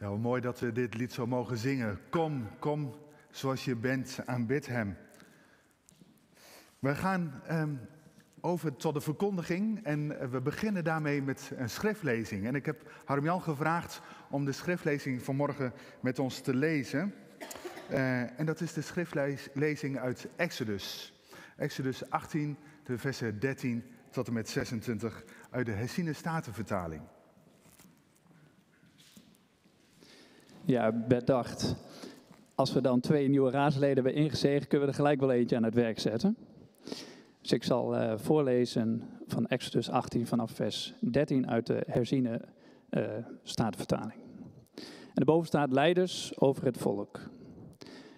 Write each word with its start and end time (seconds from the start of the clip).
Ja, 0.00 0.08
hoe 0.08 0.18
mooi 0.18 0.40
dat 0.40 0.60
we 0.60 0.72
dit 0.72 0.94
lied 0.94 1.12
zo 1.12 1.26
mogen 1.26 1.56
zingen. 1.56 2.00
Kom, 2.10 2.48
kom 2.58 2.94
zoals 3.30 3.64
je 3.64 3.76
bent, 3.76 4.20
aanbid 4.24 4.66
Hem. 4.66 4.96
We 6.78 6.94
gaan 6.94 7.42
ehm, 7.46 7.74
over 8.40 8.76
tot 8.76 8.94
de 8.94 9.00
verkondiging 9.00 9.84
en 9.84 10.20
eh, 10.20 10.28
we 10.28 10.40
beginnen 10.40 10.84
daarmee 10.84 11.22
met 11.22 11.52
een 11.56 11.70
schriftlezing. 11.70 12.46
En 12.46 12.54
ik 12.54 12.66
heb 12.66 12.90
Harmjan 13.04 13.42
gevraagd 13.42 14.00
om 14.30 14.44
de 14.44 14.52
schriftlezing 14.52 15.22
vanmorgen 15.22 15.72
met 16.00 16.18
ons 16.18 16.40
te 16.40 16.54
lezen. 16.54 17.14
Uh, 17.90 18.38
en 18.40 18.46
dat 18.46 18.60
is 18.60 18.72
de 18.72 18.82
schriftlezing 18.82 19.98
uit 19.98 20.28
Exodus. 20.36 21.14
Exodus 21.56 22.10
18, 22.10 22.56
de 22.84 22.98
versen 22.98 23.40
13 23.40 23.84
tot 24.10 24.26
en 24.26 24.32
met 24.32 24.48
26 24.48 25.24
uit 25.50 25.66
de 25.66 25.72
Hessine 25.72 26.12
Statenvertaling. 26.12 27.02
Ja, 30.68 30.92
bedacht. 30.92 31.76
Als 32.54 32.72
we 32.72 32.80
dan 32.80 33.00
twee 33.00 33.28
nieuwe 33.28 33.50
raadsleden 33.50 34.04
hebben 34.04 34.14
ingezegd, 34.14 34.66
kunnen 34.66 34.86
we 34.86 34.92
er 34.92 34.98
gelijk 34.98 35.20
wel 35.20 35.30
eentje 35.30 35.56
aan 35.56 35.62
het 35.62 35.74
werk 35.74 35.98
zetten. 35.98 36.36
Dus 37.40 37.52
ik 37.52 37.64
zal 37.64 37.94
uh, 37.94 38.12
voorlezen 38.16 39.02
van 39.26 39.46
Exodus 39.46 39.90
18 39.90 40.26
vanaf 40.26 40.50
vers 40.50 40.94
13 41.00 41.48
uit 41.48 41.66
de 41.66 41.82
herziene 41.86 42.40
uh, 42.90 43.08
staatvertaling. 43.42 44.20
En 45.14 45.14
erboven 45.14 45.46
staat 45.46 45.72
leiders 45.72 46.40
over 46.40 46.64
het 46.64 46.78
volk. 46.78 47.20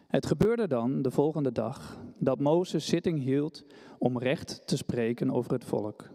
Het 0.06 0.26
gebeurde 0.26 0.68
dan 0.68 1.02
de 1.02 1.10
volgende 1.10 1.52
dag 1.52 1.98
dat 2.18 2.40
Mozes 2.40 2.86
zitting 2.86 3.22
hield 3.22 3.64
om 3.98 4.18
recht 4.18 4.66
te 4.66 4.76
spreken 4.76 5.30
over 5.30 5.52
het 5.52 5.64
volk. 5.64 6.10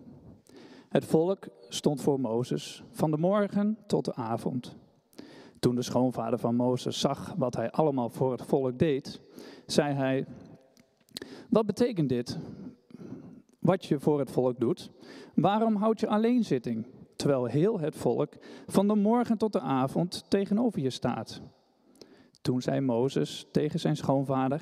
Het 0.89 1.05
volk 1.05 1.47
stond 1.69 2.01
voor 2.01 2.19
Mozes 2.19 2.83
van 2.91 3.11
de 3.11 3.17
morgen 3.17 3.77
tot 3.87 4.05
de 4.05 4.15
avond. 4.15 4.75
Toen 5.59 5.75
de 5.75 5.81
schoonvader 5.81 6.39
van 6.39 6.55
Mozes 6.55 6.99
zag 6.99 7.33
wat 7.37 7.55
hij 7.55 7.71
allemaal 7.71 8.09
voor 8.09 8.31
het 8.31 8.41
volk 8.41 8.79
deed, 8.79 9.21
zei 9.65 9.93
hij: 9.93 10.25
Wat 11.49 11.65
betekent 11.65 12.09
dit? 12.09 12.39
Wat 13.59 13.85
je 13.85 13.99
voor 13.99 14.19
het 14.19 14.31
volk 14.31 14.59
doet? 14.59 14.91
Waarom 15.35 15.75
houd 15.75 15.99
je 15.99 16.07
alleen 16.07 16.43
zitting, 16.43 16.87
terwijl 17.15 17.45
heel 17.45 17.79
het 17.79 17.95
volk 17.95 18.33
van 18.67 18.87
de 18.87 18.95
morgen 18.95 19.37
tot 19.37 19.53
de 19.53 19.59
avond 19.59 20.25
tegenover 20.27 20.81
je 20.81 20.89
staat? 20.89 21.41
Toen 22.41 22.61
zei 22.61 22.79
Mozes 22.79 23.47
tegen 23.51 23.79
zijn 23.79 23.95
schoonvader: 23.95 24.61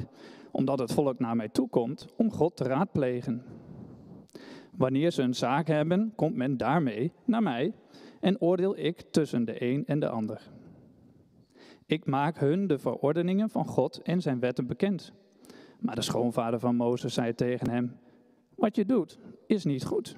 Omdat 0.51 0.79
het 0.79 0.91
volk 0.91 1.19
naar 1.19 1.35
mij 1.35 1.49
toe 1.49 1.69
komt 1.69 2.07
om 2.17 2.31
God 2.31 2.55
te 2.55 2.63
raadplegen. 2.63 3.43
Wanneer 4.77 5.11
ze 5.11 5.21
een 5.21 5.35
zaak 5.35 5.67
hebben, 5.67 6.13
komt 6.15 6.35
men 6.35 6.57
daarmee 6.57 7.11
naar 7.25 7.43
mij 7.43 7.73
en 8.19 8.41
oordeel 8.41 8.77
ik 8.77 9.01
tussen 9.11 9.45
de 9.45 9.63
een 9.63 9.85
en 9.85 9.99
de 9.99 10.09
ander. 10.09 10.52
Ik 11.93 12.05
maak 12.05 12.39
hun 12.39 12.67
de 12.67 12.79
verordeningen 12.79 13.49
van 13.49 13.65
God 13.65 14.01
en 14.01 14.21
zijn 14.21 14.39
wetten 14.39 14.67
bekend. 14.67 15.11
Maar 15.79 15.95
de 15.95 16.01
schoonvader 16.01 16.59
van 16.59 16.75
Mozes 16.75 17.13
zei 17.13 17.33
tegen 17.35 17.69
hem: 17.69 17.97
Wat 18.55 18.75
je 18.75 18.85
doet 18.85 19.19
is 19.47 19.63
niet 19.63 19.85
goed. 19.85 20.15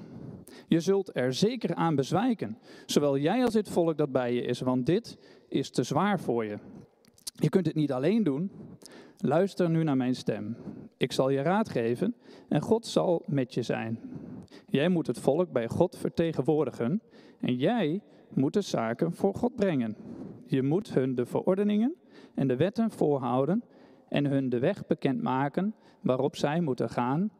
Je 0.67 0.79
zult 0.79 1.15
er 1.15 1.33
zeker 1.33 1.75
aan 1.75 1.95
bezwijken, 1.95 2.57
zowel 2.85 3.17
jij 3.17 3.43
als 3.43 3.53
dit 3.53 3.69
volk 3.69 3.97
dat 3.97 4.11
bij 4.11 4.33
je 4.33 4.41
is, 4.41 4.59
want 4.59 4.85
dit 4.85 5.17
is 5.47 5.69
te 5.69 5.83
zwaar 5.83 6.19
voor 6.19 6.45
je. 6.45 6.57
Je 7.35 7.49
kunt 7.49 7.65
het 7.65 7.75
niet 7.75 7.91
alleen 7.91 8.23
doen. 8.23 8.51
Luister 9.17 9.69
nu 9.69 9.83
naar 9.83 9.97
mijn 9.97 10.15
stem. 10.15 10.57
Ik 10.97 11.11
zal 11.11 11.29
je 11.29 11.41
raad 11.41 11.69
geven 11.69 12.15
en 12.49 12.61
God 12.61 12.85
zal 12.85 13.23
met 13.25 13.53
je 13.53 13.61
zijn. 13.61 13.99
Jij 14.69 14.89
moet 14.89 15.07
het 15.07 15.19
volk 15.19 15.51
bij 15.51 15.67
God 15.67 15.97
vertegenwoordigen 15.97 17.01
en 17.39 17.55
jij 17.55 18.01
moet 18.33 18.53
de 18.53 18.61
zaken 18.61 19.13
voor 19.13 19.35
God 19.35 19.55
brengen. 19.55 20.14
Je 20.47 20.63
moet 20.63 20.93
hun 20.93 21.15
de 21.15 21.25
verordeningen 21.25 21.95
en 22.35 22.47
de 22.47 22.55
wetten 22.55 22.91
voorhouden 22.91 23.63
en 24.09 24.25
hun 24.25 24.49
de 24.49 24.59
weg 24.59 24.85
bekendmaken 24.87 25.75
waarop 26.01 26.35
zij 26.35 26.61
moeten 26.61 26.89
gaan 26.89 27.31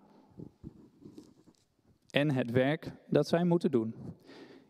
en 2.10 2.32
het 2.32 2.52
werk 2.52 2.92
dat 3.08 3.28
zij 3.28 3.44
moeten 3.44 3.72
doen. 3.72 3.96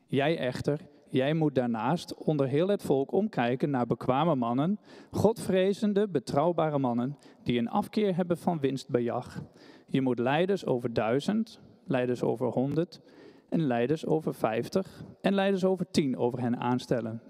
Jij 0.08 0.38
echter, 0.38 0.80
jij 1.10 1.34
moet 1.34 1.56
daarnaast 1.56 2.16
onder 2.16 2.48
heel 2.48 2.68
het 2.68 2.84
volk 2.84 3.12
omkijken 3.12 3.70
naar 3.70 3.86
bekwame 3.86 4.36
mannen, 4.36 4.80
godvrezende, 5.12 6.08
betrouwbare 6.08 6.80
mannen, 6.80 7.18
die 7.44 7.60
een 7.60 7.70
afkeer 7.70 8.16
hebben 8.16 8.38
van 8.38 8.60
winstbejag. 8.60 9.44
Je 9.88 10.02
moet 10.02 10.20
leiders 10.20 10.66
over 10.66 10.94
duizend, 10.94 11.62
leiders 11.88 12.24
over 12.24 12.48
honderd 12.48 13.02
en 13.50 13.62
leiders 13.62 14.06
over 14.06 14.34
vijftig 14.34 15.04
en 15.22 15.34
leiders 15.34 15.66
over 15.66 15.92
tien 15.92 16.18
over 16.18 16.42
hen 16.42 16.58
aanstellen. 16.58 17.22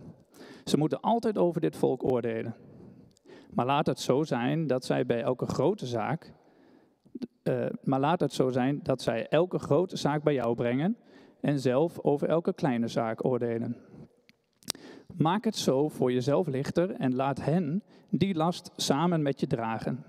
Ze 0.66 0.78
moeten 0.78 1.02
altijd 1.02 1.38
over 1.38 1.62
dit 1.62 1.76
volk 1.76 2.04
oordelen. 2.04 2.56
Maar 3.54 3.66
laat 3.66 3.86
het 3.86 4.00
zo 4.00 4.24
zijn 4.24 4.68
dat 4.68 4.86
zij 4.86 5.06
bij 5.06 5.22
elke 5.22 5.46
grote 5.46 5.86
zaak, 5.86 6.34
uh, 7.44 7.66
maar 7.84 8.00
laat 8.00 8.20
het 8.20 8.34
zo 8.34 8.50
zijn 8.50 8.80
dat 8.84 9.02
zij 9.02 9.28
elke 9.28 9.60
grote 9.60 9.98
zaak 9.98 10.24
bij 10.24 10.34
jou 10.34 10.56
brengen 10.56 10.98
en 11.42 11.60
zelf 11.60 12.00
over 12.00 12.30
elke 12.30 12.54
kleine 12.54 12.88
zaak 12.88 13.26
oordelen. 13.26 13.78
Maak 15.18 15.44
het 15.44 15.56
zo 15.56 15.90
voor 15.90 16.12
jezelf 16.12 16.48
lichter 16.48 16.92
en 16.92 17.16
laat 17.16 17.44
hen 17.44 17.84
die 18.10 18.36
last 18.36 18.72
samen 18.76 19.22
met 19.22 19.40
je 19.40 19.48
dragen. 19.48 20.04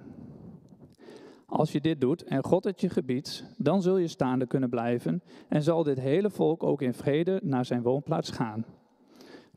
Als 1.46 1.72
je 1.72 1.80
dit 1.80 2.00
doet 2.00 2.24
en 2.24 2.44
God 2.44 2.64
het 2.64 2.80
je 2.80 2.88
gebiedt, 2.88 3.44
dan 3.56 3.82
zul 3.82 3.96
je 3.96 4.08
staande 4.08 4.46
kunnen 4.46 4.70
blijven 4.70 5.22
en 5.48 5.62
zal 5.62 5.82
dit 5.82 6.00
hele 6.00 6.30
volk 6.30 6.62
ook 6.62 6.82
in 6.82 6.94
vrede 6.94 7.40
naar 7.42 7.64
zijn 7.64 7.82
woonplaats 7.82 8.30
gaan. 8.30 8.64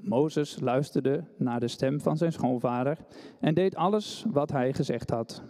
Mozes 0.02 0.60
luisterde 0.60 1.24
naar 1.38 1.60
de 1.60 1.68
stem 1.68 2.02
van 2.02 2.18
zijn 2.18 2.32
schoonvader 2.32 2.98
en 3.40 3.54
deed 3.54 3.76
alles 3.76 4.26
wat 4.32 4.52
hij 4.52 4.74
gezegd 4.74 5.10
had. 5.10 5.44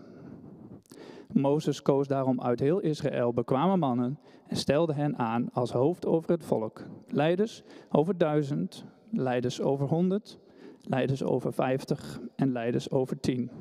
Mozes 1.33 1.81
koos 1.81 2.07
daarom 2.07 2.41
uit 2.41 2.59
heel 2.59 2.79
Israël 2.79 3.33
bekwame 3.33 3.77
mannen 3.77 4.19
en 4.47 4.55
stelde 4.55 4.93
hen 4.93 5.17
aan 5.17 5.49
als 5.53 5.71
hoofd 5.71 6.05
over 6.05 6.31
het 6.31 6.43
volk. 6.43 6.83
Leiders 7.07 7.63
over 7.89 8.17
duizend, 8.17 8.85
leiders 9.11 9.61
over 9.61 9.87
honderd, 9.87 10.39
leiders 10.81 11.23
over 11.23 11.53
vijftig 11.53 12.19
en 12.35 12.51
leiders 12.51 12.91
over 12.91 13.19
tien. 13.19 13.51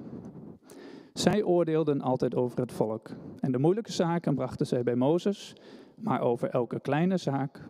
Zij 1.13 1.43
oordeelden 1.43 2.01
altijd 2.01 2.35
over 2.35 2.61
het 2.61 2.73
volk. 2.73 3.11
En 3.41 3.53
de 3.53 3.59
moeilijke 3.59 3.93
zaken 3.93 4.35
brachten 4.35 4.67
zij 4.67 4.83
bij 4.83 4.97
Mozes, 4.97 5.55
maar 5.95 6.21
over 6.21 6.51
elke 6.51 6.81
kleine 6.81 7.17
zaak 7.17 7.69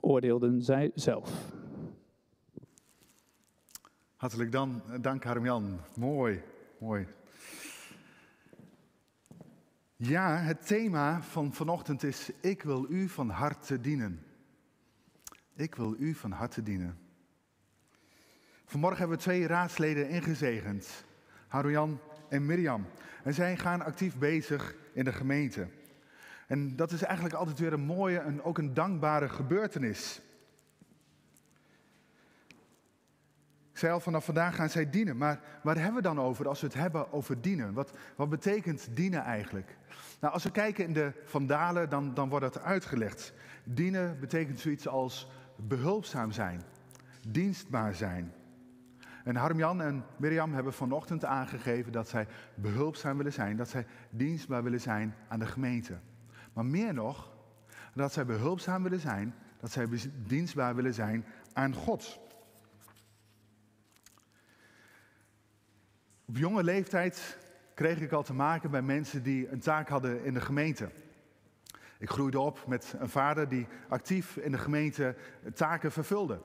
oordeelden 0.00 0.62
zij 0.62 0.90
zelf. 0.94 1.58
Hartelijk 4.20 4.52
dan, 4.52 4.82
dank 5.00 5.24
Harmjan. 5.24 5.80
Mooi, 5.96 6.42
mooi. 6.78 7.06
Ja, 9.96 10.36
het 10.36 10.66
thema 10.66 11.22
van 11.22 11.52
vanochtend 11.52 12.02
is: 12.02 12.30
Ik 12.40 12.62
wil 12.62 12.86
u 12.88 13.08
van 13.08 13.30
harte 13.30 13.80
dienen. 13.80 14.26
Ik 15.56 15.74
wil 15.74 15.94
u 15.98 16.14
van 16.14 16.30
harte 16.30 16.62
dienen. 16.62 16.98
Vanmorgen 18.64 18.98
hebben 18.98 19.16
we 19.16 19.22
twee 19.22 19.46
raadsleden 19.46 20.08
ingezegend, 20.08 21.04
Harmjan 21.48 22.00
en 22.28 22.46
Mirjam. 22.46 22.86
En 23.24 23.34
zij 23.34 23.56
gaan 23.56 23.82
actief 23.82 24.18
bezig 24.18 24.74
in 24.92 25.04
de 25.04 25.12
gemeente. 25.12 25.68
En 26.46 26.76
dat 26.76 26.92
is 26.92 27.02
eigenlijk 27.02 27.34
altijd 27.34 27.58
weer 27.58 27.72
een 27.72 27.80
mooie 27.80 28.18
en 28.18 28.42
ook 28.42 28.58
een 28.58 28.74
dankbare 28.74 29.28
gebeurtenis. 29.28 30.20
Zei 33.80 33.92
al, 33.92 34.00
vanaf 34.00 34.24
vandaag 34.24 34.54
gaan 34.54 34.70
zij 34.70 34.90
dienen. 34.90 35.16
Maar 35.16 35.40
waar 35.62 35.76
hebben 35.76 35.94
we 35.94 36.02
dan 36.02 36.20
over 36.20 36.48
als 36.48 36.60
we 36.60 36.66
het 36.66 36.76
hebben 36.76 37.12
over 37.12 37.40
dienen? 37.40 37.72
Wat, 37.72 37.92
wat 38.16 38.28
betekent 38.28 38.88
dienen 38.96 39.22
eigenlijk? 39.22 39.76
Nou, 40.20 40.32
als 40.32 40.44
we 40.44 40.50
kijken 40.50 40.84
in 40.84 40.92
de 40.92 41.12
Vandalen, 41.24 41.90
dan, 41.90 42.14
dan 42.14 42.28
wordt 42.28 42.52
dat 42.52 42.62
uitgelegd. 42.62 43.32
Dienen 43.64 44.20
betekent 44.20 44.60
zoiets 44.60 44.88
als 44.88 45.30
behulpzaam 45.56 46.32
zijn, 46.32 46.62
dienstbaar 47.28 47.94
zijn. 47.94 48.32
En 49.24 49.36
Harmjan 49.36 49.82
en 49.82 50.04
Mirjam 50.16 50.54
hebben 50.54 50.72
vanochtend 50.72 51.24
aangegeven 51.24 51.92
dat 51.92 52.08
zij 52.08 52.26
behulpzaam 52.54 53.16
willen 53.16 53.32
zijn, 53.32 53.56
dat 53.56 53.68
zij 53.68 53.86
dienstbaar 54.10 54.62
willen 54.62 54.80
zijn 54.80 55.14
aan 55.28 55.38
de 55.38 55.46
gemeente. 55.46 55.98
Maar 56.52 56.64
meer 56.64 56.94
nog, 56.94 57.32
dat 57.94 58.12
zij 58.12 58.24
behulpzaam 58.24 58.82
willen 58.82 59.00
zijn, 59.00 59.34
dat 59.60 59.70
zij 59.70 59.86
dienstbaar 60.26 60.74
willen 60.74 60.94
zijn 60.94 61.24
aan 61.52 61.74
God. 61.74 62.20
Op 66.30 66.36
jonge 66.36 66.64
leeftijd 66.64 67.38
kreeg 67.74 68.00
ik 68.00 68.12
al 68.12 68.22
te 68.22 68.34
maken 68.34 68.70
bij 68.70 68.82
mensen 68.82 69.22
die 69.22 69.48
een 69.48 69.60
taak 69.60 69.88
hadden 69.88 70.24
in 70.24 70.34
de 70.34 70.40
gemeente. 70.40 70.90
Ik 71.98 72.10
groeide 72.10 72.40
op 72.40 72.66
met 72.66 72.94
een 72.98 73.08
vader 73.08 73.48
die 73.48 73.66
actief 73.88 74.36
in 74.36 74.52
de 74.52 74.58
gemeente 74.58 75.16
taken 75.54 75.92
vervulde. 75.92 76.42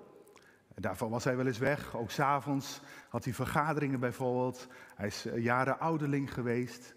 Daarvoor 0.76 1.10
was 1.10 1.24
hij 1.24 1.36
wel 1.38 1.46
eens 1.46 1.58
weg, 1.58 1.96
ook 1.96 2.12
s'avonds 2.12 2.82
had 3.10 3.24
hij 3.24 3.34
vergaderingen 3.34 4.00
bijvoorbeeld. 4.00 4.68
Hij 4.96 5.08
is 5.08 5.26
eh, 5.26 5.44
jaren 5.44 5.80
ouderling 5.80 6.34
geweest. 6.34 6.96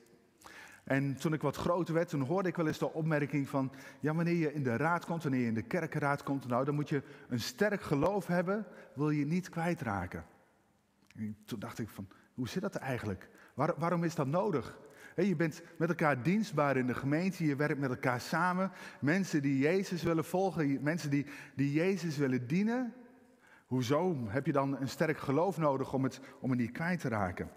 En 0.84 1.16
toen 1.16 1.32
ik 1.32 1.42
wat 1.42 1.56
groter 1.56 1.94
werd, 1.94 2.08
toen 2.08 2.22
hoorde 2.22 2.48
ik 2.48 2.56
wel 2.56 2.66
eens 2.66 2.78
de 2.78 2.92
opmerking 2.92 3.48
van, 3.48 3.72
ja 4.00 4.14
wanneer 4.14 4.34
je 4.34 4.52
in 4.52 4.62
de 4.62 4.76
raad 4.76 5.04
komt, 5.04 5.22
wanneer 5.22 5.40
je 5.40 5.46
in 5.46 5.54
de 5.54 5.62
kerkenraad 5.62 6.22
komt, 6.22 6.46
nou 6.46 6.64
dan 6.64 6.74
moet 6.74 6.88
je 6.88 7.02
een 7.28 7.40
sterk 7.40 7.82
geloof 7.82 8.26
hebben, 8.26 8.66
wil 8.94 9.10
je 9.10 9.26
niet 9.26 9.48
kwijtraken. 9.48 10.24
En 11.14 11.36
toen 11.44 11.58
dacht 11.58 11.78
ik 11.78 11.88
van, 11.88 12.08
hoe 12.38 12.48
zit 12.48 12.62
dat 12.62 12.74
eigenlijk? 12.74 13.28
waarom 13.54 14.04
is 14.04 14.14
dat 14.14 14.26
nodig? 14.26 14.78
je 15.16 15.36
bent 15.36 15.62
met 15.76 15.88
elkaar 15.88 16.22
dienstbaar 16.22 16.76
in 16.76 16.86
de 16.86 16.94
gemeente, 16.94 17.44
je 17.44 17.56
werkt 17.56 17.78
met 17.78 17.90
elkaar 17.90 18.20
samen. 18.20 18.72
Mensen 19.00 19.42
die 19.42 19.58
Jezus 19.58 20.02
willen 20.02 20.24
volgen, 20.24 20.82
mensen 20.82 21.10
die, 21.10 21.26
die 21.54 21.72
Jezus 21.72 22.16
willen 22.16 22.46
dienen. 22.46 22.94
Hoezo 23.66 24.16
heb 24.26 24.46
je 24.46 24.52
dan 24.52 24.80
een 24.80 24.88
sterk 24.88 25.18
geloof 25.18 25.58
nodig 25.58 25.92
om 25.92 26.04
het, 26.04 26.20
om 26.40 26.50
het 26.50 26.58
niet 26.58 26.72
kwijt 26.72 27.00
te 27.00 27.08
raken? 27.08 27.50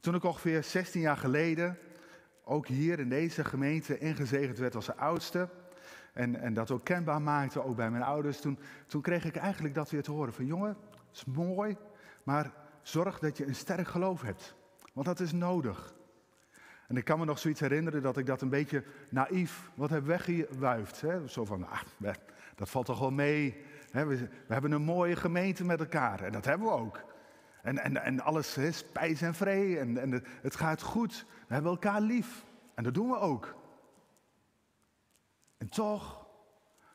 Toen 0.00 0.14
ik 0.14 0.24
ongeveer 0.24 0.62
16 0.62 1.00
jaar 1.00 1.16
geleden, 1.16 1.78
ook 2.44 2.66
hier 2.66 2.98
in 2.98 3.08
deze 3.08 3.44
gemeente, 3.44 3.98
ingezegend 3.98 4.58
werd 4.58 4.74
als 4.74 4.96
oudste. 4.96 5.48
En, 6.12 6.40
en 6.40 6.54
dat 6.54 6.70
ook 6.70 6.84
kenbaar 6.84 7.22
maakte, 7.22 7.64
ook 7.64 7.76
bij 7.76 7.90
mijn 7.90 8.02
ouders. 8.02 8.40
Toen, 8.40 8.58
toen 8.86 9.02
kreeg 9.02 9.24
ik 9.24 9.36
eigenlijk 9.36 9.74
dat 9.74 9.90
weer 9.90 10.02
te 10.02 10.10
horen 10.10 10.32
van 10.32 10.46
jongen, 10.46 10.76
is 11.16 11.24
mooi, 11.24 11.76
maar 12.22 12.52
zorg 12.82 13.18
dat 13.18 13.36
je 13.36 13.46
een 13.46 13.54
sterk 13.54 13.88
geloof 13.88 14.22
hebt. 14.22 14.54
Want 14.92 15.06
dat 15.06 15.20
is 15.20 15.32
nodig. 15.32 15.94
En 16.88 16.96
ik 16.96 17.04
kan 17.04 17.18
me 17.18 17.24
nog 17.24 17.38
zoiets 17.38 17.60
herinneren 17.60 18.02
dat 18.02 18.16
ik 18.16 18.26
dat 18.26 18.42
een 18.42 18.48
beetje 18.48 18.84
naïef 19.08 19.70
wat 19.74 19.90
heb 19.90 20.04
weggewuifd. 20.04 21.00
Hè? 21.00 21.28
Zo 21.28 21.44
van, 21.44 21.68
ah, 21.68 21.80
dat 22.54 22.70
valt 22.70 22.86
toch 22.86 22.98
wel 22.98 23.10
mee. 23.10 23.56
Hè? 23.90 24.06
We, 24.06 24.28
hebben 24.48 24.72
een 24.72 24.82
mooie 24.82 25.16
gemeente 25.16 25.64
met 25.64 25.80
elkaar 25.80 26.20
en 26.20 26.32
dat 26.32 26.44
hebben 26.44 26.66
we 26.66 26.72
ook. 26.72 27.04
En, 27.62 27.78
en, 27.78 28.02
en 28.02 28.20
alles 28.20 28.56
is 28.56 28.76
spijs 28.76 29.22
en 29.22 29.34
vree 29.34 29.78
en, 29.78 29.98
en 29.98 30.24
het 30.42 30.56
gaat 30.56 30.82
goed. 30.82 31.26
We 31.46 31.54
hebben 31.54 31.70
elkaar 31.70 32.00
lief 32.00 32.44
en 32.74 32.82
dat 32.84 32.94
doen 32.94 33.08
we 33.08 33.18
ook. 33.18 33.54
En 35.58 35.68
toch, 35.68 36.26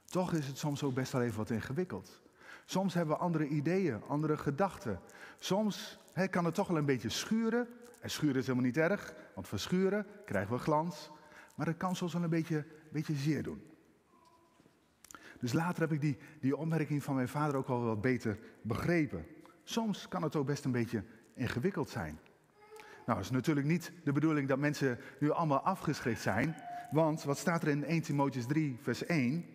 toch 0.06 0.34
is 0.34 0.48
het 0.48 0.58
soms 0.58 0.84
ook 0.84 0.94
best 0.94 1.12
wel 1.12 1.22
even 1.22 1.38
wat 1.38 1.50
ingewikkeld. 1.50 2.22
Soms 2.70 2.94
hebben 2.94 3.16
we 3.16 3.22
andere 3.22 3.48
ideeën, 3.48 4.02
andere 4.08 4.38
gedachten. 4.38 5.00
Soms 5.40 6.00
kan 6.30 6.46
het 6.46 6.54
toch 6.54 6.68
wel 6.68 6.78
een 6.78 6.86
beetje 6.86 7.10
schuren. 7.10 7.68
En 8.02 8.10
schuren 8.10 8.36
is 8.36 8.48
helemaal 8.48 8.66
niet 8.66 8.78
erg, 8.78 9.14
want 9.36 9.48
verschuren 9.48 10.06
krijgen 10.26 10.54
we 10.54 10.60
glans. 10.60 11.12
Maar 11.56 11.68
het 11.68 11.78
kan 11.78 11.96
soms 11.96 12.14
wel 12.14 12.24
een 12.24 12.30
beetje, 12.30 12.66
beetje 12.92 13.14
zeer 13.14 13.44
doen. 13.44 13.62
Dus 15.40 15.54
later 15.54 15.82
heb 15.82 15.92
ik 15.92 16.02
die, 16.02 16.18
die 16.40 16.58
opmerking 16.58 17.04
van 17.04 17.16
mijn 17.16 17.28
vader 17.28 17.56
ook 17.56 17.68
wel 17.68 17.84
wat 17.84 18.02
beter 18.02 18.40
begrepen. 18.62 19.26
Soms 19.64 20.08
kan 20.08 20.24
het 20.24 20.36
ook 20.36 20.46
best 20.46 20.66
een 20.66 20.72
beetje 20.72 21.04
ingewikkeld 21.34 21.90
zijn. 21.90 22.20
Nou, 23.06 23.18
het 23.18 23.28
is 23.28 23.32
natuurlijk 23.32 23.68
niet 23.68 23.92
de 24.04 24.12
bedoeling 24.12 24.48
dat 24.48 24.60
mensen 24.60 25.00
nu 25.20 25.30
allemaal 25.30 25.62
afgeschrikt 25.62 26.22
zijn. 26.22 26.56
Want 26.92 27.24
wat 27.24 27.38
staat 27.38 27.62
er 27.62 27.68
in 27.68 27.84
1 27.84 28.02
Timotheus 28.02 28.46
3, 28.46 28.78
vers 28.82 29.06
1? 29.06 29.46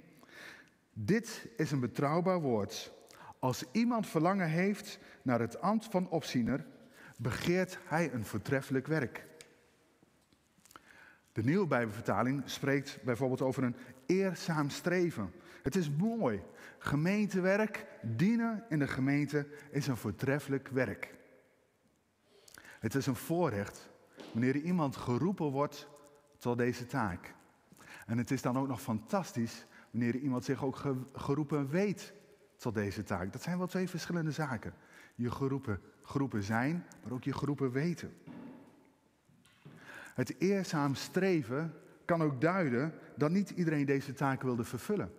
Dit 0.92 1.48
is 1.56 1.70
een 1.70 1.80
betrouwbaar 1.80 2.40
woord. 2.40 2.92
Als 3.44 3.64
iemand 3.72 4.06
verlangen 4.06 4.48
heeft 4.48 4.98
naar 5.22 5.40
het 5.40 5.60
ambt 5.60 5.84
van 5.84 6.08
opziener, 6.08 6.66
begeert 7.16 7.78
hij 7.84 8.12
een 8.12 8.24
voortreffelijk 8.24 8.86
werk. 8.86 9.26
De 11.32 11.42
nieuwe 11.42 11.66
Bijbelvertaling 11.66 12.42
spreekt 12.44 12.98
bijvoorbeeld 13.02 13.40
over 13.40 13.62
een 13.62 13.76
eerzaam 14.06 14.70
streven. 14.70 15.32
Het 15.62 15.76
is 15.76 15.90
mooi. 15.90 16.42
Gemeentewerk, 16.78 17.86
dienen 18.02 18.64
in 18.68 18.78
de 18.78 18.88
gemeente 18.88 19.46
is 19.70 19.86
een 19.86 19.96
voortreffelijk 19.96 20.68
werk. 20.68 21.14
Het 22.80 22.94
is 22.94 23.06
een 23.06 23.16
voorrecht 23.16 23.90
wanneer 24.32 24.56
iemand 24.56 24.96
geroepen 24.96 25.50
wordt 25.50 25.88
tot 26.38 26.58
deze 26.58 26.86
taak. 26.86 27.34
En 28.06 28.18
het 28.18 28.30
is 28.30 28.42
dan 28.42 28.58
ook 28.58 28.68
nog 28.68 28.82
fantastisch 28.82 29.66
wanneer 29.90 30.16
iemand 30.16 30.44
zich 30.44 30.64
ook 30.64 30.82
geroepen 31.12 31.68
weet 31.68 32.12
tot 32.64 32.74
deze 32.74 33.02
taak. 33.02 33.32
Dat 33.32 33.42
zijn 33.42 33.58
wel 33.58 33.66
twee 33.66 33.88
verschillende 33.88 34.30
zaken. 34.30 34.74
Je 35.14 35.30
geroepen 36.02 36.42
zijn, 36.42 36.84
maar 37.02 37.12
ook 37.12 37.24
je 37.24 37.32
geroepen 37.32 37.70
weten. 37.70 38.12
Het 40.14 40.34
eerzaam 40.38 40.94
streven 40.94 41.74
kan 42.04 42.22
ook 42.22 42.40
duiden 42.40 42.94
dat 43.16 43.30
niet 43.30 43.50
iedereen 43.50 43.86
deze 43.86 44.12
taak 44.12 44.42
wilde 44.42 44.64
vervullen. 44.64 45.12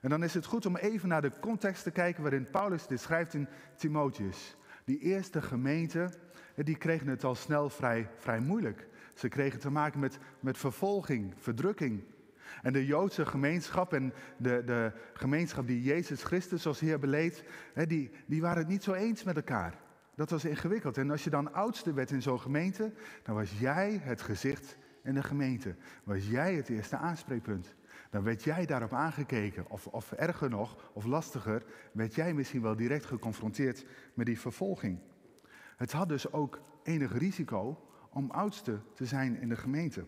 En 0.00 0.10
dan 0.10 0.22
is 0.22 0.34
het 0.34 0.44
goed 0.44 0.66
om 0.66 0.76
even 0.76 1.08
naar 1.08 1.22
de 1.22 1.32
context 1.40 1.82
te 1.82 1.90
kijken 1.90 2.22
waarin 2.22 2.50
Paulus 2.50 2.86
dit 2.86 3.00
schrijft 3.00 3.34
in 3.34 3.48
Timotheus. 3.76 4.56
Die 4.84 4.98
eerste 4.98 5.42
gemeente, 5.42 6.10
die 6.54 6.76
kregen 6.76 7.06
het 7.06 7.24
al 7.24 7.34
snel 7.34 7.70
vrij, 7.70 8.10
vrij 8.16 8.40
moeilijk. 8.40 8.88
Ze 9.14 9.28
kregen 9.28 9.60
te 9.60 9.70
maken 9.70 10.00
met, 10.00 10.18
met 10.40 10.58
vervolging, 10.58 11.34
verdrukking. 11.36 12.02
En 12.62 12.72
de 12.72 12.86
Joodse 12.86 13.26
gemeenschap 13.26 13.92
en 13.92 14.12
de, 14.36 14.62
de 14.64 14.92
gemeenschap 15.12 15.66
die 15.66 15.82
Jezus 15.82 16.22
Christus 16.22 16.66
als 16.66 16.80
Heer 16.80 16.98
beleed, 16.98 17.44
die, 17.86 18.10
die 18.26 18.40
waren 18.40 18.58
het 18.58 18.68
niet 18.68 18.82
zo 18.82 18.92
eens 18.92 19.22
met 19.22 19.36
elkaar. 19.36 19.74
Dat 20.14 20.30
was 20.30 20.44
ingewikkeld. 20.44 20.98
En 20.98 21.10
als 21.10 21.24
je 21.24 21.30
dan 21.30 21.52
oudste 21.52 21.92
werd 21.92 22.10
in 22.10 22.22
zo'n 22.22 22.40
gemeente, 22.40 22.92
dan 23.22 23.34
was 23.34 23.58
jij 23.58 24.00
het 24.02 24.22
gezicht 24.22 24.76
in 25.02 25.14
de 25.14 25.22
gemeente. 25.22 25.74
Was 26.04 26.28
jij 26.28 26.54
het 26.54 26.68
eerste 26.68 26.96
aanspreekpunt. 26.96 27.74
Dan 28.10 28.22
werd 28.22 28.44
jij 28.44 28.66
daarop 28.66 28.92
aangekeken. 28.92 29.70
Of, 29.70 29.86
of 29.86 30.12
erger 30.12 30.50
nog, 30.50 30.90
of 30.92 31.04
lastiger, 31.04 31.64
werd 31.92 32.14
jij 32.14 32.34
misschien 32.34 32.62
wel 32.62 32.76
direct 32.76 33.04
geconfronteerd 33.04 33.86
met 34.14 34.26
die 34.26 34.40
vervolging. 34.40 34.98
Het 35.76 35.92
had 35.92 36.08
dus 36.08 36.32
ook 36.32 36.60
enig 36.82 37.18
risico 37.18 37.88
om 38.10 38.30
oudste 38.30 38.80
te 38.94 39.06
zijn 39.06 39.40
in 39.40 39.48
de 39.48 39.56
gemeente. 39.56 40.04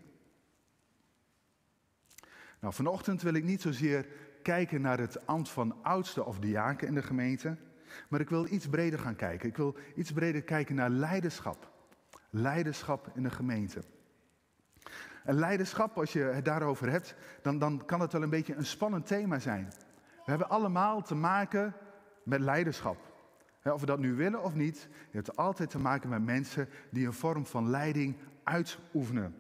Nou, 2.63 2.75
vanochtend 2.75 3.23
wil 3.23 3.35
ik 3.35 3.45
niet 3.45 3.63
zozeer 3.63 4.07
kijken 4.43 4.81
naar 4.81 4.99
het 4.99 5.27
ambt 5.27 5.49
van 5.49 5.75
oudste 5.83 6.25
of 6.25 6.39
diaken 6.39 6.89
in 6.89 6.95
de 6.95 7.03
gemeente, 7.03 7.57
maar 8.09 8.21
ik 8.21 8.29
wil 8.29 8.47
iets 8.47 8.69
breder 8.69 8.99
gaan 8.99 9.17
kijken. 9.17 9.49
Ik 9.49 9.57
wil 9.57 9.77
iets 9.95 10.13
breder 10.13 10.43
kijken 10.43 10.75
naar 10.75 10.91
leiderschap. 10.91 11.71
Leiderschap 12.31 13.11
in 13.15 13.23
de 13.23 13.31
gemeente. 13.31 13.83
En 15.25 15.35
leiderschap, 15.35 15.99
als 15.99 16.13
je 16.13 16.21
het 16.21 16.45
daarover 16.45 16.91
hebt, 16.91 17.15
dan, 17.43 17.59
dan 17.59 17.85
kan 17.85 18.01
het 18.01 18.13
wel 18.13 18.23
een 18.23 18.31
beetje 18.31 18.55
een 18.55 18.67
spannend 18.67 19.07
thema 19.07 19.39
zijn. 19.39 19.73
We 20.25 20.31
hebben 20.31 20.49
allemaal 20.49 21.03
te 21.03 21.15
maken 21.15 21.75
met 22.23 22.41
leiderschap. 22.41 22.97
Of 23.65 23.81
we 23.81 23.87
dat 23.87 23.99
nu 23.99 24.15
willen 24.15 24.43
of 24.43 24.55
niet, 24.55 24.89
je 25.11 25.17
hebt 25.17 25.37
altijd 25.37 25.71
te 25.71 25.79
maken 25.79 26.09
met 26.09 26.25
mensen 26.25 26.69
die 26.91 27.07
een 27.07 27.13
vorm 27.13 27.47
van 27.47 27.71
leiding 27.71 28.17
uitoefenen. 28.43 29.35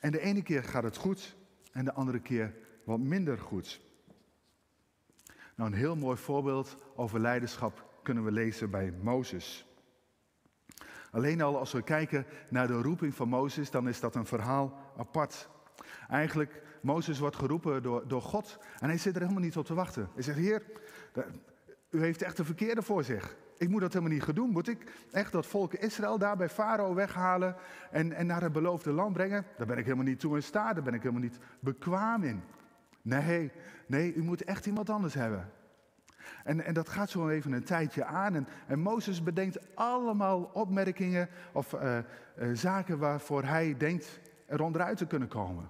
En 0.00 0.10
de 0.10 0.20
ene 0.20 0.42
keer 0.42 0.64
gaat 0.64 0.82
het 0.82 0.96
goed 0.96 1.38
en 1.72 1.84
de 1.84 1.92
andere 1.92 2.20
keer 2.20 2.54
wat 2.84 2.98
minder 2.98 3.38
goed. 3.38 3.80
Nou, 5.54 5.70
een 5.70 5.78
heel 5.78 5.96
mooi 5.96 6.16
voorbeeld 6.16 6.76
over 6.94 7.20
leiderschap 7.20 7.88
kunnen 8.02 8.24
we 8.24 8.32
lezen 8.32 8.70
bij 8.70 8.92
Mozes. 9.02 9.66
Alleen 11.10 11.40
al 11.42 11.58
als 11.58 11.72
we 11.72 11.82
kijken 11.82 12.26
naar 12.50 12.66
de 12.66 12.82
roeping 12.82 13.14
van 13.14 13.28
Mozes, 13.28 13.70
dan 13.70 13.88
is 13.88 14.00
dat 14.00 14.14
een 14.14 14.26
verhaal 14.26 14.92
apart. 14.96 15.48
Eigenlijk, 16.08 16.62
Mozes 16.82 17.18
wordt 17.18 17.36
geroepen 17.36 17.82
door, 17.82 18.08
door 18.08 18.22
God 18.22 18.58
en 18.78 18.88
hij 18.88 18.98
zit 18.98 19.14
er 19.14 19.20
helemaal 19.20 19.42
niet 19.42 19.56
op 19.56 19.66
te 19.66 19.74
wachten. 19.74 20.08
Hij 20.14 20.22
zegt, 20.22 20.38
heer, 20.38 20.62
u 21.90 22.00
heeft 22.00 22.22
echt 22.22 22.36
de 22.36 22.44
verkeerde 22.44 22.82
voor 22.82 23.04
zich. 23.04 23.36
Ik 23.60 23.68
moet 23.68 23.80
dat 23.80 23.92
helemaal 23.92 24.14
niet 24.14 24.22
gaan 24.22 24.34
doen. 24.34 24.50
Moet 24.50 24.68
ik 24.68 24.92
echt 25.10 25.32
dat 25.32 25.46
volk 25.46 25.74
Israël 25.74 26.18
daar 26.18 26.36
bij 26.36 26.48
Farao 26.48 26.94
weghalen 26.94 27.56
en, 27.90 28.12
en 28.12 28.26
naar 28.26 28.42
het 28.42 28.52
beloofde 28.52 28.92
land 28.92 29.12
brengen? 29.12 29.44
Daar 29.56 29.66
ben 29.66 29.78
ik 29.78 29.84
helemaal 29.84 30.04
niet 30.04 30.20
toe 30.20 30.36
in 30.36 30.42
staat, 30.42 30.74
daar 30.74 30.84
ben 30.84 30.94
ik 30.94 31.02
helemaal 31.02 31.22
niet 31.22 31.38
bekwaam 31.60 32.22
in. 32.22 32.42
Nee, 33.02 33.52
nee, 33.86 34.14
u 34.14 34.22
moet 34.22 34.44
echt 34.44 34.66
iemand 34.66 34.90
anders 34.90 35.14
hebben. 35.14 35.50
En, 36.44 36.64
en 36.64 36.74
dat 36.74 36.88
gaat 36.88 37.10
zo 37.10 37.28
even 37.28 37.52
een 37.52 37.64
tijdje 37.64 38.04
aan. 38.04 38.34
En, 38.34 38.46
en 38.66 38.78
Mozes 38.78 39.22
bedenkt 39.22 39.76
allemaal 39.76 40.42
opmerkingen 40.42 41.28
of 41.52 41.72
uh, 41.72 41.98
uh, 42.38 42.50
zaken 42.52 42.98
waarvoor 42.98 43.44
hij 43.44 43.74
denkt 43.78 44.20
er 44.46 44.62
onderuit 44.62 44.96
te 44.96 45.06
kunnen 45.06 45.28
komen. 45.28 45.68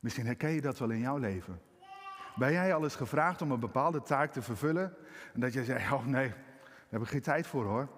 Misschien 0.00 0.26
herken 0.26 0.50
je 0.50 0.60
dat 0.60 0.78
wel 0.78 0.90
in 0.90 1.00
jouw 1.00 1.16
leven. 1.16 1.60
Ben 2.38 2.52
jij 2.52 2.74
al 2.74 2.82
eens 2.82 2.96
gevraagd 2.96 3.42
om 3.42 3.50
een 3.50 3.60
bepaalde 3.60 4.02
taak 4.02 4.32
te 4.32 4.42
vervullen? 4.42 4.94
En 5.34 5.40
dat 5.40 5.52
jij 5.52 5.64
zei, 5.64 5.92
oh 5.92 6.06
nee, 6.06 6.28
daar 6.28 6.86
heb 6.88 7.02
ik 7.02 7.08
geen 7.08 7.20
tijd 7.20 7.46
voor 7.46 7.64
hoor. 7.64 7.88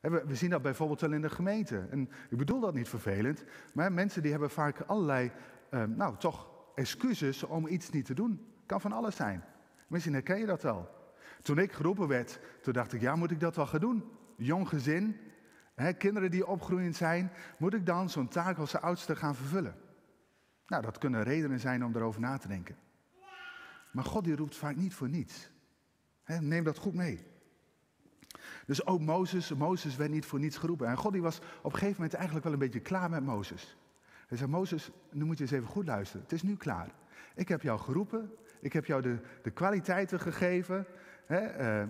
We 0.00 0.34
zien 0.34 0.50
dat 0.50 0.62
bijvoorbeeld 0.62 1.00
wel 1.00 1.12
in 1.12 1.20
de 1.20 1.30
gemeente. 1.30 1.86
En 1.90 2.10
ik 2.30 2.38
bedoel 2.38 2.60
dat 2.60 2.74
niet 2.74 2.88
vervelend, 2.88 3.44
maar 3.72 3.92
mensen 3.92 4.22
die 4.22 4.30
hebben 4.30 4.50
vaak 4.50 4.80
allerlei, 4.80 5.30
uh, 5.70 5.84
nou 5.84 6.16
toch, 6.16 6.50
excuses 6.74 7.42
om 7.42 7.66
iets 7.66 7.90
niet 7.90 8.04
te 8.04 8.14
doen. 8.14 8.46
Kan 8.66 8.80
van 8.80 8.92
alles 8.92 9.16
zijn. 9.16 9.44
Misschien 9.86 10.12
herken 10.12 10.38
je 10.38 10.46
dat 10.46 10.62
wel. 10.62 10.88
Toen 11.42 11.58
ik 11.58 11.72
geroepen 11.72 12.08
werd, 12.08 12.40
toen 12.62 12.72
dacht 12.72 12.92
ik, 12.92 13.00
ja, 13.00 13.16
moet 13.16 13.30
ik 13.30 13.40
dat 13.40 13.56
wel 13.56 13.66
gaan 13.66 13.80
doen? 13.80 14.04
Jong 14.36 14.68
gezin, 14.68 15.16
hè, 15.74 15.92
kinderen 15.92 16.30
die 16.30 16.46
opgroeiend 16.46 16.96
zijn, 16.96 17.32
moet 17.58 17.74
ik 17.74 17.86
dan 17.86 18.10
zo'n 18.10 18.28
taak 18.28 18.58
als 18.58 18.72
de 18.72 18.80
oudste 18.80 19.16
gaan 19.16 19.34
vervullen? 19.34 19.74
Nou, 20.66 20.82
dat 20.82 20.98
kunnen 20.98 21.22
redenen 21.22 21.60
zijn 21.60 21.84
om 21.84 21.96
erover 21.96 22.20
na 22.20 22.38
te 22.38 22.48
denken. 22.48 22.76
Maar 23.92 24.04
God 24.04 24.24
die 24.24 24.36
roept 24.36 24.56
vaak 24.56 24.76
niet 24.76 24.94
voor 24.94 25.08
niets. 25.08 25.50
neem 26.40 26.64
dat 26.64 26.78
goed 26.78 26.94
mee. 26.94 27.30
Dus 28.66 28.86
ook 28.86 29.00
Mozes, 29.00 29.54
Mozes 29.54 29.96
werd 29.96 30.10
niet 30.10 30.26
voor 30.26 30.38
niets 30.38 30.56
geroepen. 30.56 30.88
En 30.88 30.96
God 30.96 31.12
die 31.12 31.22
was 31.22 31.38
op 31.38 31.72
een 31.72 31.78
gegeven 31.78 31.94
moment 31.94 32.14
eigenlijk 32.14 32.44
wel 32.44 32.52
een 32.52 32.58
beetje 32.58 32.80
klaar 32.80 33.10
met 33.10 33.24
Mozes. 33.24 33.76
Hij 34.26 34.38
zei, 34.38 34.50
Mozes, 34.50 34.90
nu 35.10 35.24
moet 35.24 35.36
je 35.38 35.42
eens 35.42 35.52
even 35.52 35.68
goed 35.68 35.86
luisteren. 35.86 36.22
Het 36.22 36.32
is 36.32 36.42
nu 36.42 36.56
klaar. 36.56 36.94
Ik 37.34 37.48
heb 37.48 37.62
jou 37.62 37.78
geroepen. 37.78 38.30
Ik 38.60 38.72
heb 38.72 38.84
jou 38.84 39.02
de, 39.02 39.18
de 39.42 39.50
kwaliteiten 39.50 40.20
gegeven. 40.20 40.86
Eh, 41.26 41.80
eh, 41.82 41.88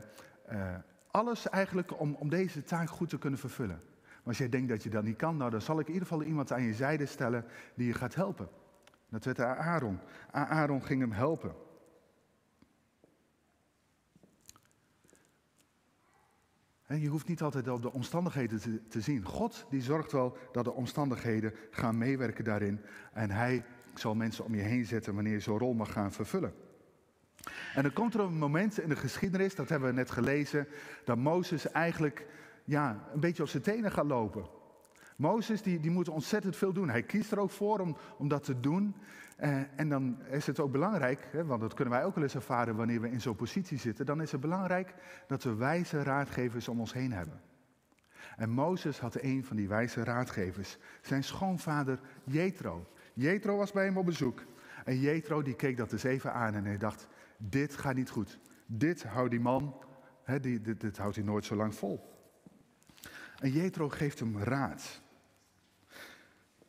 alles 1.11 1.49
eigenlijk 1.49 2.01
om, 2.01 2.15
om 2.15 2.29
deze 2.29 2.63
taak 2.63 2.89
goed 2.89 3.09
te 3.09 3.19
kunnen 3.19 3.39
vervullen. 3.39 3.81
Maar 4.03 4.21
als 4.25 4.39
jij 4.39 4.49
denkt 4.49 4.69
dat 4.69 4.83
je 4.83 4.91
dat 4.91 5.05
niet 5.05 5.17
kan, 5.17 5.37
nou, 5.37 5.51
dan 5.51 5.61
zal 5.61 5.79
ik 5.79 5.87
in 5.87 5.93
ieder 5.93 6.09
geval 6.09 6.25
iemand 6.25 6.53
aan 6.53 6.63
je 6.63 6.75
zijde 6.75 7.07
stellen 7.07 7.45
die 7.75 7.87
je 7.87 7.95
gaat 7.95 8.15
helpen. 8.15 8.49
Dat 9.09 9.25
werd 9.25 9.41
Aaron. 9.41 9.99
Aaron 10.31 10.83
ging 10.83 11.01
hem 11.01 11.13
helpen. 11.13 11.55
Je 17.01 17.09
hoeft 17.09 17.29
niet 17.29 17.43
altijd 17.43 17.69
op 17.69 17.83
de 17.83 17.93
omstandigheden 17.93 18.83
te, 18.89 19.01
zien. 19.01 19.25
God 19.25 19.67
die 19.71 19.83
zorgt 19.83 20.13
wel 20.13 20.37
dat 20.53 20.65
de 20.65 20.73
omstandigheden 20.73 21.55
gaan 21.71 21.99
meewerken 21.99 22.45
daarin. 22.45 22.81
En 23.13 23.31
hij 23.31 23.65
zal 23.95 24.15
mensen 24.15 24.45
om 24.45 24.55
je 24.55 24.63
heen 24.63 24.85
zetten 24.85 25.15
wanneer 25.15 25.33
je 25.33 25.41
zo'n 25.41 25.59
rol 25.59 25.75
mag 25.75 25.93
gaan 25.93 26.13
vervullen. 26.13 26.55
En 27.75 27.83
dan 27.83 27.93
komt 27.93 28.15
er 28.15 28.21
een 28.21 28.39
moment 28.39 28.81
in 28.81 28.89
de 28.89 28.97
geschiedenis, 28.97 29.55
dat 29.55 29.69
hebben 29.69 29.89
we 29.89 29.95
net 29.95 30.11
gelezen, 30.11 30.69
dat 31.05 31.17
Mozes 31.17 31.71
eigenlijk 31.71 32.27
ja, 32.65 33.09
een 33.13 33.21
beetje 33.21 33.43
op 33.43 33.49
zijn 33.49 33.63
tenen 33.63 33.93
gaat 33.93 34.07
lopen. 34.07 34.61
Mozes 35.23 35.63
die, 35.63 35.81
die 35.81 35.91
moet 35.91 36.09
ontzettend 36.09 36.57
veel 36.57 36.73
doen. 36.73 36.89
Hij 36.89 37.03
kiest 37.03 37.33
er 37.33 37.39
ook 37.39 37.51
voor 37.51 37.79
om, 37.79 37.97
om 38.19 38.29
dat 38.29 38.45
te 38.45 38.61
doen. 38.61 38.95
Eh, 39.37 39.61
en 39.77 39.89
dan 39.89 40.19
is 40.31 40.47
het 40.47 40.61
ook 40.61 40.73
belangrijk, 40.73 41.29
hè, 41.31 41.45
want 41.45 41.61
dat 41.61 41.75
kunnen 41.75 41.95
wij 41.95 42.05
ook 42.05 42.15
wel 42.15 42.25
eens 42.25 42.35
ervaren 42.35 42.77
wanneer 42.77 43.01
we 43.01 43.11
in 43.11 43.21
zo'n 43.21 43.37
positie 43.37 43.79
zitten. 43.79 44.07
Dan 44.07 44.23
is 44.23 44.33
het 44.33 44.41
belangrijk 44.41 44.95
dat 45.27 45.43
we 45.43 45.55
wijze 45.55 46.03
raadgevers 46.03 46.69
om 46.69 46.81
ons 46.81 46.93
heen 46.93 47.13
hebben. 47.13 47.41
En 48.37 48.51
Mozes 48.51 48.99
had 48.99 49.23
een 49.23 49.45
van 49.45 49.57
die 49.57 49.69
wijze 49.69 50.05
raadgevers, 50.05 50.79
zijn 51.03 51.25
schoonvader 51.25 52.01
Jethro. 52.25 52.87
Jethro 53.15 53.57
was 53.57 53.73
bij 53.73 53.85
hem 53.85 53.97
op 53.97 54.07
bezoek. 54.07 54.45
En 54.85 55.01
Jethro 55.01 55.43
die 55.43 55.57
keek 55.57 55.77
dat 55.77 55.93
eens 55.93 56.03
even 56.03 56.33
aan 56.33 56.55
en 56.55 56.65
hij 56.65 56.79
dacht, 56.79 57.09
dit 57.37 57.77
gaat 57.77 57.95
niet 57.95 58.11
goed. 58.11 58.39
Dit 58.67 59.03
houdt 59.03 59.31
die 59.31 59.41
man, 59.41 59.77
hè, 60.25 60.41
dit, 60.41 60.81
dit 60.81 60.97
houdt 60.97 61.17
hij 61.17 61.25
nooit 61.25 61.45
zo 61.45 61.57
lang 61.57 61.75
vol. 61.75 62.11
En 63.39 63.51
Jethro 63.51 63.89
geeft 63.89 64.19
hem 64.19 64.39
raad. 64.39 65.02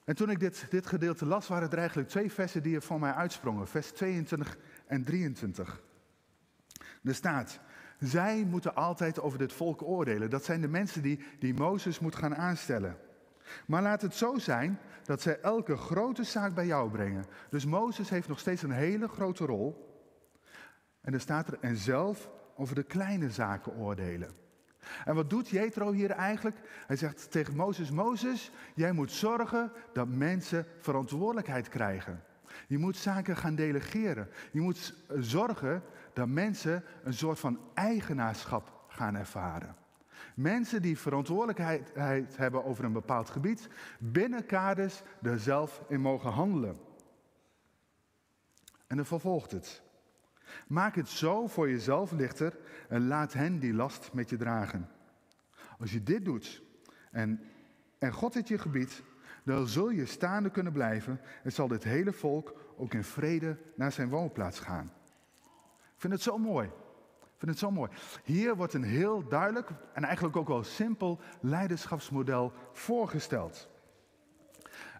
En 0.06 0.16
toen 0.16 0.30
ik 0.30 0.40
dit, 0.40 0.66
dit 0.70 0.86
gedeelte 0.86 1.26
las, 1.26 1.48
waren 1.48 1.72
er 1.72 1.78
eigenlijk 1.78 2.10
twee 2.10 2.32
versen 2.32 2.64
die 2.64 2.76
er 2.76 2.82
van 2.82 3.00
mij 3.00 3.14
uitsprongen. 3.14 3.68
Vers 3.68 3.92
22 3.92 4.58
en 4.86 5.04
23. 5.04 5.82
Er 7.04 7.16
staat, 7.16 7.60
zij 8.00 8.44
moeten 8.44 8.76
altijd 8.76 9.20
over 9.20 9.38
dit 9.38 9.54
volk 9.54 9.82
oordelen. 9.82 10.30
Dat 10.30 10.44
zijn 10.44 10.62
de 10.62 10.68
mensen 10.68 11.02
die, 11.02 11.20
die 11.40 11.54
Mozes 11.54 12.00
moet 12.00 12.16
gaan 12.16 12.36
aanstellen. 12.36 12.98
Maar 13.66 13.82
laat 13.82 14.02
het 14.02 14.16
zo 14.16 14.38
zijn 14.38 14.80
dat 15.04 15.22
zij 15.22 15.40
elke 15.40 15.78
grote 15.78 16.24
zaak 16.24 16.54
bij 16.54 16.66
jou 16.66 16.92
brengen. 16.92 17.26
Dus 17.50 17.66
Mozes 17.66 18.10
heeft 18.10 18.28
nog 18.28 18.40
steeds 18.40 18.62
een 18.62 18.72
hele 18.72 19.08
grote 19.08 19.46
rol. 19.46 19.92
En 21.02 21.14
er 21.14 21.22
staat 21.22 21.48
er, 21.48 21.58
en 21.62 21.78
zelf 21.78 22.30
over 22.56 22.76
de 22.76 22.84
kleine 22.84 23.30
zaken 23.30 23.76
oordelen. 23.76 24.43
En 25.06 25.16
wat 25.16 25.30
doet 25.30 25.50
Jethro 25.50 25.92
hier 25.92 26.12
eigenlijk? 26.12 26.58
Hij 26.88 26.96
zegt 26.96 27.32
tegen 27.32 27.56
Mozes, 27.56 27.92
Mozes, 27.92 28.52
jij 28.76 28.92
moet 28.92 29.12
zorgen 29.12 29.72
dat 29.94 30.08
mensen 30.08 30.66
verantwoordelijkheid 30.80 31.70
krijgen. 31.70 32.24
Je 32.68 32.78
moet 32.78 32.98
zaken 32.98 33.38
gaan 33.38 33.56
delegeren. 33.56 34.30
Je 34.52 34.62
moet 34.62 34.94
zorgen 35.20 35.84
dat 36.14 36.28
mensen 36.28 36.84
een 37.04 37.14
soort 37.14 37.40
van 37.40 37.60
eigenaarschap 37.74 38.86
gaan 38.88 39.16
ervaren. 39.16 39.76
Mensen 40.36 40.82
die 40.82 40.98
verantwoordelijkheid 40.98 42.38
hebben 42.38 42.66
over 42.66 42.84
een 42.84 42.94
bepaald 42.94 43.30
gebied, 43.30 43.68
binnen 44.00 44.46
kaders 44.46 45.02
er 45.22 45.40
zelf 45.40 45.82
in 45.88 46.02
mogen 46.02 46.32
handelen. 46.32 46.78
En 48.88 48.96
dan 48.96 49.06
vervolgt 49.06 49.52
het. 49.52 49.83
Maak 50.68 50.96
het 50.96 51.10
zo 51.10 51.48
voor 51.48 51.70
jezelf 51.70 52.12
lichter 52.12 52.58
en 52.90 53.08
laat 53.08 53.34
hen 53.34 53.60
die 53.60 53.74
last 53.74 54.14
met 54.14 54.30
je 54.30 54.38
dragen. 54.38 54.90
Als 55.80 55.92
je 55.92 56.04
dit 56.04 56.26
doet 56.26 56.62
en, 57.12 57.42
en 58.00 58.14
God 58.14 58.34
het 58.34 58.48
je 58.48 58.58
gebied, 58.58 59.04
dan 59.44 59.68
zul 59.68 59.90
je 59.90 60.06
staande 60.06 60.50
kunnen 60.50 60.74
blijven 60.74 61.22
en 61.44 61.52
zal 61.52 61.68
dit 61.68 61.84
hele 61.84 62.14
volk 62.14 62.74
ook 62.78 62.94
in 62.94 63.04
vrede 63.04 63.58
naar 63.76 63.92
zijn 63.92 64.10
woonplaats 64.10 64.60
gaan. 64.60 64.92
Ik 65.96 66.10
vind 66.10 66.14
het 66.14 66.22
zo 66.22 66.38
mooi. 66.38 66.70
Vind 67.38 67.52
het 67.52 67.60
zo 67.60 67.72
mooi. 67.72 67.92
Hier 68.24 68.56
wordt 68.56 68.74
een 68.74 68.84
heel 68.84 69.28
duidelijk 69.28 69.70
en 69.94 70.04
eigenlijk 70.04 70.38
ook 70.38 70.48
wel 70.48 70.64
simpel 70.64 71.20
leiderschapsmodel 71.42 72.54
voorgesteld. 72.72 73.70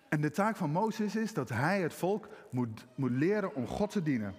En 0.10 0.22
de 0.22 0.32
taak 0.32 0.56
van 0.56 0.70
Mozes 0.70 1.16
is 1.16 1.34
dat 1.34 1.50
hij 1.50 1.82
het 1.82 1.94
volk 1.94 2.30
moet, 2.50 2.88
moet 2.96 3.12
leren 3.12 3.56
om 3.56 3.68
God 3.68 3.92
te 3.92 4.04
dienen. 4.04 4.36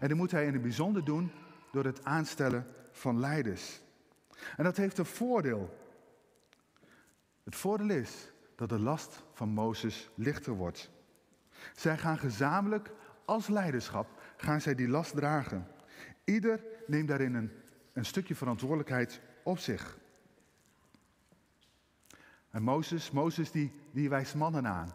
En 0.00 0.08
dat 0.08 0.16
moet 0.16 0.30
hij 0.30 0.46
in 0.46 0.52
het 0.52 0.62
bijzonder 0.62 1.04
doen 1.04 1.30
door 1.72 1.84
het 1.84 2.04
aanstellen 2.04 2.66
van 2.90 3.20
leiders. 3.20 3.80
En 4.56 4.64
dat 4.64 4.76
heeft 4.76 4.98
een 4.98 5.04
voordeel. 5.04 5.78
Het 7.44 7.56
voordeel 7.56 7.90
is 7.90 8.32
dat 8.56 8.68
de 8.68 8.78
last 8.78 9.24
van 9.32 9.48
Mozes 9.48 10.10
lichter 10.14 10.52
wordt. 10.52 10.90
Zij 11.74 11.98
gaan 11.98 12.18
gezamenlijk 12.18 12.90
als 13.24 13.48
leiderschap 13.48 14.20
gaan 14.36 14.60
zij 14.60 14.74
die 14.74 14.88
last 14.88 15.14
dragen. 15.14 15.66
Ieder 16.24 16.64
neemt 16.86 17.08
daarin 17.08 17.34
een, 17.34 17.52
een 17.92 18.04
stukje 18.04 18.34
verantwoordelijkheid 18.34 19.20
op 19.42 19.58
zich. 19.58 19.98
En 22.50 22.62
Mozes, 22.62 23.10
Mozes 23.10 23.50
die, 23.50 23.72
die 23.92 24.08
wijst 24.08 24.34
mannen 24.34 24.66
aan. 24.66 24.94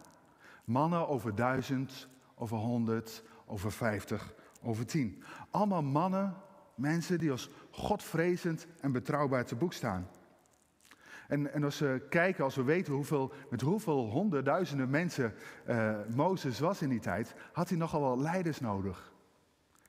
Mannen 0.64 1.08
over 1.08 1.34
duizend, 1.34 2.08
over 2.34 2.56
honderd, 2.56 3.22
over 3.46 3.72
vijftig, 3.72 4.34
over 4.62 4.86
tien. 4.86 5.22
Allemaal 5.50 5.82
mannen, 5.82 6.36
mensen 6.74 7.18
die 7.18 7.30
als 7.30 7.50
godvrezend 7.70 8.66
en 8.80 8.92
betrouwbaar 8.92 9.44
te 9.44 9.56
boek 9.56 9.72
staan. 9.72 10.08
En, 11.28 11.52
en, 11.52 11.64
als 11.64 11.78
we 11.78 12.06
kijken, 12.08 12.44
als 12.44 12.54
we 12.54 12.62
weten 12.62 12.92
hoeveel, 12.92 13.32
met 13.50 13.60
hoeveel 13.60 14.10
honderdduizenden 14.10 14.90
mensen 14.90 15.34
uh, 15.68 15.96
Mozes 16.14 16.58
was 16.58 16.82
in 16.82 16.88
die 16.88 17.00
tijd, 17.00 17.34
had 17.52 17.68
hij 17.68 17.78
nogal 17.78 18.00
wel 18.00 18.20
leiders 18.20 18.60
nodig. 18.60 19.12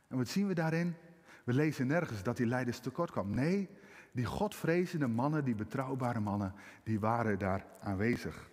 En 0.07 0.17
wat 0.17 0.27
zien 0.27 0.47
we 0.47 0.53
daarin? 0.53 0.95
We 1.43 1.53
lezen 1.53 1.87
nergens 1.87 2.23
dat 2.23 2.37
die 2.37 2.45
leiders 2.45 2.79
tekort 2.79 3.11
kwam. 3.11 3.29
Nee, 3.29 3.69
die 4.11 4.25
godvrezende 4.25 5.07
mannen, 5.07 5.43
die 5.43 5.55
betrouwbare 5.55 6.19
mannen, 6.19 6.53
die 6.83 6.99
waren 6.99 7.39
daar 7.39 7.65
aanwezig. 7.79 8.49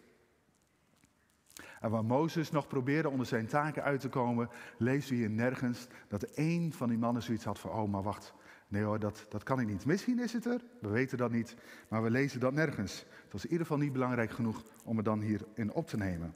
En 1.80 1.90
waar 1.90 2.04
Mozes 2.04 2.50
nog 2.50 2.66
probeerde 2.66 3.08
onder 3.08 3.26
zijn 3.26 3.46
taken 3.46 3.82
uit 3.82 4.00
te 4.00 4.08
komen, 4.08 4.48
lezen 4.78 5.10
we 5.10 5.16
hier 5.16 5.30
nergens 5.30 5.86
dat 6.08 6.22
één 6.22 6.72
van 6.72 6.88
die 6.88 6.98
mannen 6.98 7.22
zoiets 7.22 7.44
had 7.44 7.58
van, 7.58 7.70
oh 7.70 7.90
maar 7.90 8.02
wacht, 8.02 8.34
nee 8.68 8.82
hoor, 8.82 8.98
dat, 8.98 9.26
dat 9.28 9.42
kan 9.42 9.60
ik 9.60 9.66
niet. 9.66 9.86
Misschien 9.86 10.18
is 10.18 10.32
het 10.32 10.46
er, 10.46 10.60
we 10.80 10.88
weten 10.88 11.18
dat 11.18 11.30
niet, 11.30 11.56
maar 11.88 12.02
we 12.02 12.10
lezen 12.10 12.40
dat 12.40 12.52
nergens. 12.52 13.04
Het 13.22 13.32
was 13.32 13.44
in 13.44 13.50
ieder 13.50 13.66
geval 13.66 13.82
niet 13.82 13.92
belangrijk 13.92 14.30
genoeg 14.30 14.64
om 14.84 14.96
het 14.96 15.04
dan 15.04 15.20
hierin 15.20 15.72
op 15.72 15.86
te 15.86 15.96
nemen. 15.96 16.34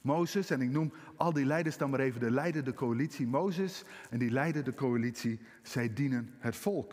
Mozes, 0.00 0.50
en 0.50 0.60
ik 0.60 0.70
noem 0.70 0.92
al 1.16 1.32
die 1.32 1.46
leiders 1.46 1.76
dan 1.76 1.90
maar 1.90 2.00
even 2.00 2.20
de 2.20 2.30
leidende 2.30 2.74
coalitie 2.74 3.26
Mozes 3.26 3.84
en 4.10 4.18
die 4.18 4.30
leidende 4.30 4.74
coalitie, 4.74 5.40
zij 5.62 5.92
dienen 5.92 6.34
het 6.38 6.56
volk. 6.56 6.92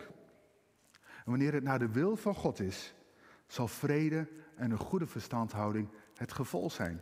En 1.00 1.30
wanneer 1.30 1.52
het 1.52 1.62
naar 1.62 1.78
de 1.78 1.90
wil 1.90 2.16
van 2.16 2.34
God 2.34 2.60
is, 2.60 2.94
zal 3.46 3.68
vrede 3.68 4.28
en 4.56 4.70
een 4.70 4.78
goede 4.78 5.06
verstandhouding 5.06 5.88
het 6.20 6.32
gevolg 6.32 6.72
zijn. 6.72 7.00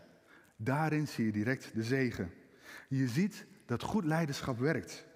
Daarin 0.57 1.09
zie 1.09 1.25
je 1.25 1.33
direct 1.33 1.75
de 1.75 1.83
zegen. 1.83 2.33
Je 2.89 3.09
ziet 3.09 3.47
dat 3.67 3.83
goed 3.83 4.05
leiderschap 4.05 4.59
werkt. 4.59 5.07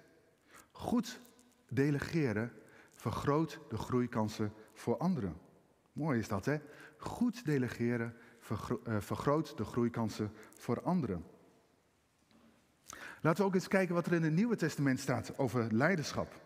Goed 0.71 1.21
delegeren 1.69 2.51
vergroot 2.91 3.59
de 3.69 3.77
groeikansen 3.77 4.53
voor 4.73 4.97
anderen. 4.97 5.37
Mooi 5.93 6.19
is 6.19 6.27
dat, 6.27 6.45
hè? 6.45 6.57
Goed 6.97 7.45
delegeren 7.45 8.15
eh, 8.83 8.99
vergroot 8.99 9.57
de 9.57 9.65
groeikansen 9.65 10.31
voor 10.53 10.81
anderen. 10.81 11.25
Laten 13.21 13.41
we 13.41 13.47
ook 13.47 13.55
eens 13.55 13.67
kijken 13.67 13.95
wat 13.95 14.05
er 14.05 14.13
in 14.13 14.23
het 14.23 14.33
Nieuwe 14.33 14.55
Testament 14.55 14.99
staat 14.99 15.37
over 15.37 15.73
leiderschap. 15.73 16.42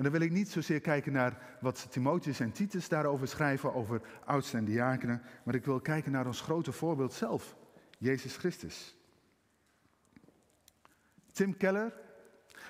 En 0.00 0.06
dan 0.06 0.14
wil 0.14 0.28
ik 0.28 0.30
niet 0.30 0.50
zozeer 0.50 0.80
kijken 0.80 1.12
naar 1.12 1.56
wat 1.60 1.86
Timotheus 1.90 2.40
en 2.40 2.52
Titus 2.52 2.88
daarover 2.88 3.28
schrijven, 3.28 3.74
over 3.74 4.00
oudsten 4.24 4.58
en 4.58 4.64
diakenen, 4.64 5.22
maar 5.44 5.54
ik 5.54 5.64
wil 5.64 5.80
kijken 5.80 6.12
naar 6.12 6.26
ons 6.26 6.40
grote 6.40 6.72
voorbeeld 6.72 7.12
zelf, 7.12 7.56
Jezus 7.98 8.36
Christus. 8.36 8.96
Tim 11.32 11.56
Keller, 11.56 11.92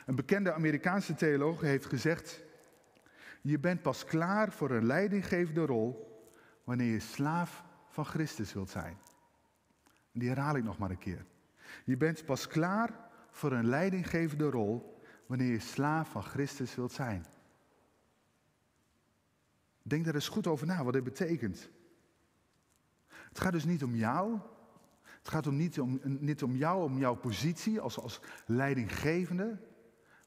een 0.06 0.14
bekende 0.14 0.52
Amerikaanse 0.52 1.14
theoloog, 1.14 1.60
heeft 1.60 1.86
gezegd, 1.86 2.42
je 3.40 3.58
bent 3.58 3.82
pas 3.82 4.04
klaar 4.04 4.52
voor 4.52 4.70
een 4.70 4.86
leidinggevende 4.86 5.66
rol 5.66 6.20
wanneer 6.64 6.92
je 6.92 7.00
slaaf 7.00 7.64
van 7.88 8.04
Christus 8.04 8.52
wilt 8.52 8.70
zijn. 8.70 8.98
Die 10.12 10.28
herhaal 10.28 10.56
ik 10.56 10.64
nog 10.64 10.78
maar 10.78 10.90
een 10.90 10.98
keer. 10.98 11.24
Je 11.84 11.96
bent 11.96 12.24
pas 12.24 12.46
klaar 12.46 13.10
voor 13.30 13.52
een 13.52 13.66
leidinggevende 13.66 14.50
rol 14.50 14.99
wanneer 15.30 15.50
je 15.50 15.58
slaaf 15.58 16.10
van 16.10 16.22
Christus 16.22 16.74
wilt 16.74 16.92
zijn. 16.92 17.26
Denk 19.82 20.04
daar 20.04 20.14
eens 20.14 20.28
goed 20.28 20.46
over 20.46 20.66
na 20.66 20.84
wat 20.84 20.92
dit 20.92 21.04
betekent. 21.04 21.70
Het 23.06 23.40
gaat 23.40 23.52
dus 23.52 23.64
niet 23.64 23.84
om 23.84 23.94
jou. 23.94 24.38
Het 25.02 25.28
gaat 25.28 25.46
om 25.46 25.56
niet, 25.56 25.80
om, 25.80 26.00
niet 26.02 26.42
om 26.42 26.56
jou, 26.56 26.84
om 26.84 26.98
jouw 26.98 27.14
positie 27.14 27.80
als, 27.80 27.98
als 27.98 28.20
leidinggevende. 28.46 29.58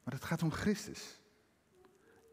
Maar 0.02 0.14
het 0.14 0.24
gaat 0.24 0.42
om 0.42 0.50
Christus. 0.50 1.20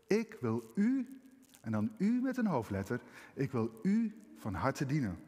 Ik 0.07 0.37
wil 0.39 0.71
u, 0.75 1.21
en 1.61 1.71
dan 1.71 1.95
u 1.97 2.21
met 2.21 2.37
een 2.37 2.47
hoofdletter, 2.47 3.01
ik 3.33 3.51
wil 3.51 3.79
u 3.83 4.23
van 4.37 4.53
harte 4.53 4.85
dienen. 4.85 5.23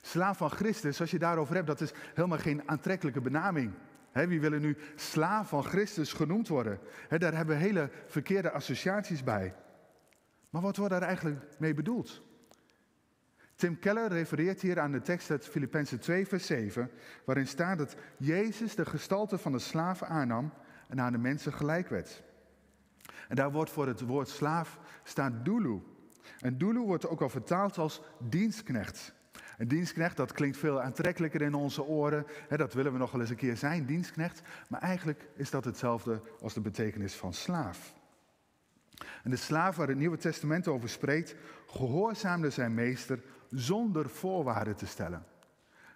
Slaaf 0.00 0.36
van 0.36 0.50
Christus, 0.50 1.00
als 1.00 1.10
je 1.10 1.18
daarover 1.18 1.54
hebt, 1.54 1.66
dat 1.66 1.80
is 1.80 1.92
helemaal 2.14 2.38
geen 2.38 2.68
aantrekkelijke 2.68 3.20
benaming. 3.20 3.74
Wie 4.12 4.40
willen 4.40 4.60
nu 4.60 4.76
slaaf 4.94 5.48
van 5.48 5.64
Christus 5.64 6.12
genoemd 6.12 6.48
worden? 6.48 6.78
daar 7.08 7.34
hebben 7.34 7.56
we 7.56 7.62
hele 7.62 7.90
verkeerde 8.06 8.50
associaties 8.50 9.24
bij. 9.24 9.54
Maar 10.50 10.62
wat 10.62 10.76
wordt 10.76 10.92
daar 10.92 11.02
eigenlijk 11.02 11.44
mee 11.58 11.74
bedoeld? 11.74 12.22
Tim 13.54 13.78
Keller 13.78 14.08
refereert 14.08 14.60
hier 14.60 14.80
aan 14.80 14.92
de 14.92 15.00
tekst 15.00 15.30
uit 15.30 15.48
Filippenzen 15.48 16.00
2, 16.00 16.26
vers 16.26 16.46
7, 16.46 16.90
waarin 17.24 17.46
staat 17.46 17.78
dat 17.78 17.96
Jezus 18.16 18.74
de 18.74 18.84
gestalte 18.84 19.38
van 19.38 19.52
de 19.52 19.58
slaaf 19.58 20.02
aannam 20.02 20.52
en 20.88 21.00
aan 21.00 21.12
de 21.12 21.18
mensen 21.18 21.52
gelijk 21.52 21.88
werd. 21.88 22.22
En 23.28 23.36
daar 23.36 23.52
wordt 23.52 23.70
voor 23.70 23.86
het 23.86 24.00
woord 24.00 24.28
slaaf 24.28 24.78
staat 25.02 25.44
doulu. 25.44 25.82
En 26.40 26.58
doulu 26.58 26.78
wordt 26.78 27.08
ook 27.08 27.20
al 27.20 27.28
vertaald 27.28 27.78
als 27.78 28.02
dienstknecht. 28.18 29.14
Een 29.58 29.68
dienstknecht, 29.68 30.16
dat 30.16 30.32
klinkt 30.32 30.56
veel 30.56 30.82
aantrekkelijker 30.82 31.42
in 31.42 31.54
onze 31.54 31.84
oren. 31.84 32.26
dat 32.48 32.74
willen 32.74 32.92
we 32.92 32.98
nog 32.98 33.10
wel 33.10 33.20
eens 33.20 33.30
een 33.30 33.36
keer 33.36 33.56
zijn, 33.56 33.86
dienstknecht. 33.86 34.42
Maar 34.68 34.80
eigenlijk 34.80 35.28
is 35.34 35.50
dat 35.50 35.64
hetzelfde 35.64 36.20
als 36.40 36.54
de 36.54 36.60
betekenis 36.60 37.14
van 37.14 37.32
slaaf. 37.32 37.94
En 39.22 39.30
de 39.30 39.36
slaaf 39.36 39.76
waar 39.76 39.88
het 39.88 39.98
Nieuwe 39.98 40.16
Testament 40.16 40.68
over 40.68 40.88
spreekt, 40.88 41.34
gehoorzaamde 41.66 42.50
zijn 42.50 42.74
meester 42.74 43.20
zonder 43.50 44.10
voorwaarden 44.10 44.76
te 44.76 44.86
stellen. 44.86 45.24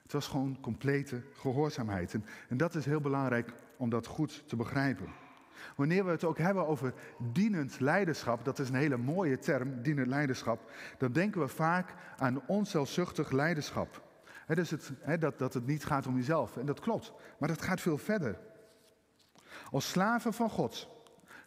Het 0.02 0.12
was 0.12 0.26
gewoon 0.26 0.58
complete 0.60 1.22
gehoorzaamheid. 1.34 2.14
En, 2.14 2.24
en 2.48 2.56
dat 2.56 2.74
is 2.74 2.84
heel 2.84 3.00
belangrijk 3.00 3.52
om 3.76 3.90
dat 3.90 4.06
goed 4.06 4.48
te 4.48 4.56
begrijpen. 4.56 5.21
Wanneer 5.76 6.04
we 6.04 6.10
het 6.10 6.24
ook 6.24 6.38
hebben 6.38 6.66
over 6.66 6.92
dienend 7.18 7.80
leiderschap, 7.80 8.44
dat 8.44 8.58
is 8.58 8.68
een 8.68 8.74
hele 8.74 8.96
mooie 8.96 9.38
term, 9.38 9.82
dienend 9.82 10.06
leiderschap, 10.06 10.70
dan 10.98 11.12
denken 11.12 11.40
we 11.40 11.48
vaak 11.48 11.94
aan 12.16 12.42
onzelfzuchtig 12.46 13.30
leiderschap. 13.30 14.02
dus 14.46 14.70
het, 14.70 14.92
dat, 15.18 15.38
dat 15.38 15.54
het 15.54 15.66
niet 15.66 15.84
gaat 15.84 16.06
om 16.06 16.16
jezelf. 16.16 16.56
En 16.56 16.66
dat 16.66 16.80
klopt, 16.80 17.12
maar 17.38 17.48
dat 17.48 17.62
gaat 17.62 17.80
veel 17.80 17.98
verder. 17.98 18.38
Als 19.70 19.90
slaven 19.90 20.32
van 20.32 20.50
God 20.50 20.88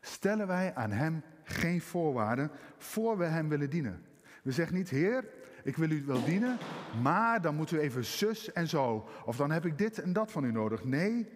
stellen 0.01 0.47
wij 0.47 0.75
aan 0.75 0.91
Hem 0.91 1.23
geen 1.43 1.81
voorwaarden 1.81 2.51
voor 2.77 3.17
we 3.17 3.25
Hem 3.25 3.49
willen 3.49 3.69
dienen. 3.69 4.05
We 4.43 4.51
zeggen 4.51 4.75
niet, 4.75 4.89
Heer, 4.89 5.25
ik 5.63 5.77
wil 5.77 5.89
u 5.89 6.03
wel 6.05 6.23
dienen, 6.23 6.57
maar 7.01 7.41
dan 7.41 7.55
moet 7.55 7.71
u 7.71 7.79
even 7.79 8.05
zus 8.05 8.51
en 8.51 8.67
zo. 8.67 9.07
Of 9.25 9.37
dan 9.37 9.51
heb 9.51 9.65
ik 9.65 9.77
dit 9.77 9.99
en 9.99 10.13
dat 10.13 10.31
van 10.31 10.43
u 10.43 10.51
nodig. 10.51 10.83
Nee, 10.83 11.29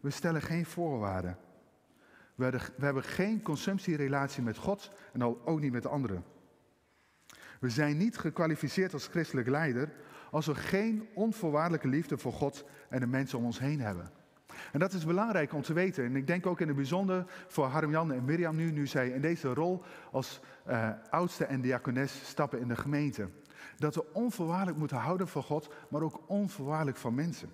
we 0.00 0.10
stellen 0.10 0.42
geen 0.42 0.66
voorwaarden. 0.66 1.38
We 2.38 2.60
hebben 2.78 3.02
geen 3.02 3.42
consumptierelatie 3.42 4.42
met 4.42 4.56
God 4.56 4.92
en 5.12 5.22
ook 5.22 5.60
niet 5.60 5.72
met 5.72 5.86
anderen. 5.86 6.24
We 7.60 7.70
zijn 7.70 7.96
niet 7.96 8.18
gekwalificeerd 8.18 8.92
als 8.92 9.06
christelijk 9.06 9.48
leider 9.48 9.92
als 10.30 10.46
we 10.46 10.54
geen 10.54 11.08
onvoorwaardelijke 11.14 11.88
liefde 11.88 12.18
voor 12.18 12.32
God 12.32 12.64
en 12.88 13.00
de 13.00 13.06
mensen 13.06 13.38
om 13.38 13.44
ons 13.44 13.58
heen 13.58 13.80
hebben. 13.80 14.10
En 14.72 14.78
dat 14.78 14.92
is 14.92 15.04
belangrijk 15.04 15.52
om 15.52 15.62
te 15.62 15.72
weten. 15.72 16.04
En 16.04 16.16
ik 16.16 16.26
denk 16.26 16.46
ook 16.46 16.60
in 16.60 16.66
het 16.66 16.76
bijzonder 16.76 17.24
voor 17.46 17.66
Harm-Jan 17.66 18.12
en 18.12 18.24
Mirjam 18.24 18.56
nu, 18.56 18.70
nu 18.70 18.86
zij 18.86 19.08
in 19.08 19.20
deze 19.20 19.54
rol 19.54 19.82
als 20.10 20.40
uh, 20.68 20.90
oudste 21.10 21.44
en 21.44 21.60
diakones 21.60 22.28
stappen 22.28 22.60
in 22.60 22.68
de 22.68 22.76
gemeente. 22.76 23.28
Dat 23.78 23.94
we 23.94 24.12
onvoorwaardelijk 24.12 24.78
moeten 24.78 24.96
houden 24.96 25.28
van 25.28 25.42
God, 25.42 25.74
maar 25.88 26.02
ook 26.02 26.20
onvoorwaardelijk 26.26 26.96
van 26.96 27.14
mensen. 27.14 27.52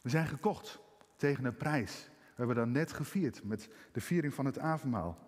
We 0.00 0.08
zijn 0.08 0.26
gekocht 0.26 0.80
tegen 1.22 1.44
een 1.44 1.56
prijs. 1.56 2.10
We 2.18 2.34
hebben 2.34 2.56
dat 2.56 2.66
net 2.66 2.92
gevierd 2.92 3.44
met 3.44 3.68
de 3.92 4.00
viering 4.00 4.34
van 4.34 4.44
het 4.44 4.58
avondmaal. 4.58 5.18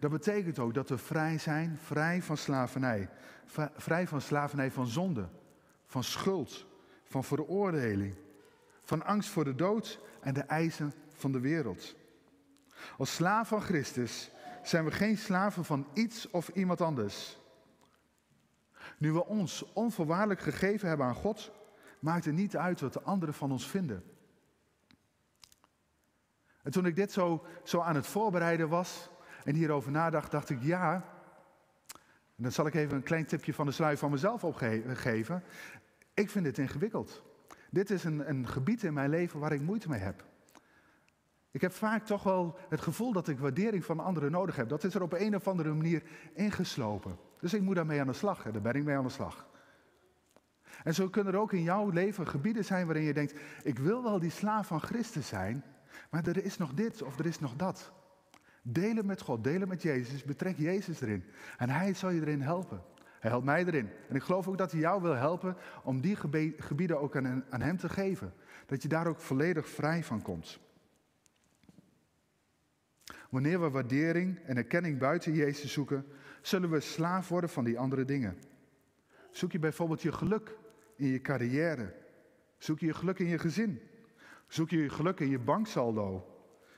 Dat 0.00 0.10
betekent 0.10 0.58
ook 0.58 0.74
dat 0.74 0.88
we 0.88 0.98
vrij 0.98 1.38
zijn, 1.38 1.78
vrij 1.82 2.22
van 2.22 2.36
slavernij. 2.36 3.08
Vrij 3.76 4.06
van 4.06 4.20
slavernij 4.20 4.70
van 4.70 4.86
zonde, 4.86 5.28
van 5.86 6.04
schuld, 6.04 6.66
van 7.04 7.24
veroordeling, 7.24 8.14
van 8.82 9.04
angst 9.04 9.30
voor 9.30 9.44
de 9.44 9.54
dood 9.54 10.00
en 10.20 10.34
de 10.34 10.40
eisen 10.40 10.92
van 11.08 11.32
de 11.32 11.40
wereld. 11.40 11.96
Als 12.98 13.14
slaaf 13.14 13.48
van 13.48 13.60
Christus 13.60 14.30
zijn 14.62 14.84
we 14.84 14.90
geen 14.90 15.18
slaven 15.18 15.64
van 15.64 15.86
iets 15.92 16.30
of 16.30 16.48
iemand 16.48 16.80
anders. 16.80 17.38
Nu 18.98 19.12
we 19.12 19.26
ons 19.26 19.72
onvoorwaardelijk 19.72 20.40
gegeven 20.40 20.88
hebben 20.88 21.06
aan 21.06 21.14
God, 21.14 21.52
maakt 21.98 22.24
het 22.24 22.34
niet 22.34 22.56
uit 22.56 22.80
wat 22.80 22.92
de 22.92 23.02
anderen 23.02 23.34
van 23.34 23.52
ons 23.52 23.68
vinden. 23.68 24.16
En 26.68 26.74
toen 26.74 26.86
ik 26.86 26.96
dit 26.96 27.12
zo, 27.12 27.44
zo 27.62 27.80
aan 27.80 27.94
het 27.94 28.06
voorbereiden 28.06 28.68
was 28.68 29.10
en 29.44 29.54
hierover 29.54 29.90
nadacht, 29.90 30.30
dacht 30.30 30.50
ik 30.50 30.62
ja. 30.62 31.04
Dan 32.36 32.52
zal 32.52 32.66
ik 32.66 32.74
even 32.74 32.96
een 32.96 33.02
klein 33.02 33.26
tipje 33.26 33.54
van 33.54 33.66
de 33.66 33.72
sluier 33.72 33.98
van 33.98 34.10
mezelf 34.10 34.44
opgeven. 34.44 35.42
Ik 36.14 36.30
vind 36.30 36.44
dit 36.44 36.58
ingewikkeld. 36.58 37.22
Dit 37.70 37.90
is 37.90 38.04
een, 38.04 38.28
een 38.28 38.48
gebied 38.48 38.82
in 38.82 38.92
mijn 38.92 39.10
leven 39.10 39.40
waar 39.40 39.52
ik 39.52 39.60
moeite 39.60 39.88
mee 39.88 40.00
heb. 40.00 40.24
Ik 41.50 41.60
heb 41.60 41.72
vaak 41.72 42.06
toch 42.06 42.22
wel 42.22 42.58
het 42.68 42.80
gevoel 42.80 43.12
dat 43.12 43.28
ik 43.28 43.38
waardering 43.38 43.84
van 43.84 44.00
anderen 44.00 44.30
nodig 44.30 44.56
heb. 44.56 44.68
Dat 44.68 44.84
is 44.84 44.94
er 44.94 45.02
op 45.02 45.12
een 45.12 45.34
of 45.34 45.48
andere 45.48 45.74
manier 45.74 46.02
ingeslopen. 46.34 47.18
Dus 47.40 47.54
ik 47.54 47.60
moet 47.60 47.74
daarmee 47.74 48.00
aan 48.00 48.06
de 48.06 48.12
slag 48.12 48.44
en 48.44 48.52
daar 48.52 48.62
ben 48.62 48.74
ik 48.74 48.84
mee 48.84 48.96
aan 48.96 49.04
de 49.04 49.10
slag. 49.10 49.48
En 50.84 50.94
zo 50.94 51.08
kunnen 51.08 51.32
er 51.32 51.40
ook 51.40 51.52
in 51.52 51.62
jouw 51.62 51.88
leven 51.88 52.26
gebieden 52.26 52.64
zijn 52.64 52.86
waarin 52.86 53.04
je 53.04 53.14
denkt: 53.14 53.40
ik 53.62 53.78
wil 53.78 54.02
wel 54.02 54.18
die 54.18 54.30
slaaf 54.30 54.66
van 54.66 54.80
Christus 54.80 55.28
zijn, 55.28 55.64
maar 56.10 56.26
er 56.26 56.44
is 56.44 56.56
nog 56.56 56.74
dit 56.74 57.02
of 57.02 57.18
er 57.18 57.26
is 57.26 57.40
nog 57.40 57.56
dat. 57.56 57.92
Delen 58.62 59.06
met 59.06 59.20
God, 59.20 59.44
delen 59.44 59.68
met 59.68 59.82
Jezus, 59.82 60.24
betrek 60.24 60.56
Jezus 60.56 61.00
erin. 61.00 61.24
En 61.58 61.70
Hij 61.70 61.94
zal 61.94 62.10
je 62.10 62.20
erin 62.20 62.40
helpen. 62.40 62.82
Hij 63.20 63.30
helpt 63.30 63.46
mij 63.46 63.64
erin. 63.64 63.90
En 64.08 64.16
ik 64.16 64.22
geloof 64.22 64.48
ook 64.48 64.58
dat 64.58 64.72
hij 64.72 64.80
jou 64.80 65.02
wil 65.02 65.14
helpen 65.14 65.56
om 65.82 66.00
die 66.00 66.16
gebieden 66.58 67.00
ook 67.00 67.16
aan, 67.16 67.44
aan 67.50 67.60
hem 67.60 67.76
te 67.76 67.88
geven. 67.88 68.32
Dat 68.66 68.82
je 68.82 68.88
daar 68.88 69.06
ook 69.06 69.20
volledig 69.20 69.68
vrij 69.68 70.04
van 70.04 70.22
komt. 70.22 70.60
Wanneer 73.30 73.60
we 73.60 73.70
waardering 73.70 74.38
en 74.44 74.56
erkenning 74.56 74.98
buiten 74.98 75.32
Jezus 75.32 75.72
zoeken, 75.72 76.06
zullen 76.42 76.70
we 76.70 76.80
slaaf 76.80 77.28
worden 77.28 77.50
van 77.50 77.64
die 77.64 77.78
andere 77.78 78.04
dingen. 78.04 78.38
Zoek 79.30 79.52
je 79.52 79.58
bijvoorbeeld 79.58 80.02
je 80.02 80.12
geluk 80.12 80.56
in 80.96 81.06
je 81.06 81.20
carrière? 81.20 81.94
Zoek 82.58 82.78
je 82.78 82.86
je 82.86 82.94
geluk 82.94 83.18
in 83.18 83.26
je 83.26 83.38
gezin? 83.38 83.80
Zoek 84.48 84.70
je 84.70 84.88
geluk 84.88 85.20
in 85.20 85.30
je 85.30 85.38
banksaldo? 85.38 86.36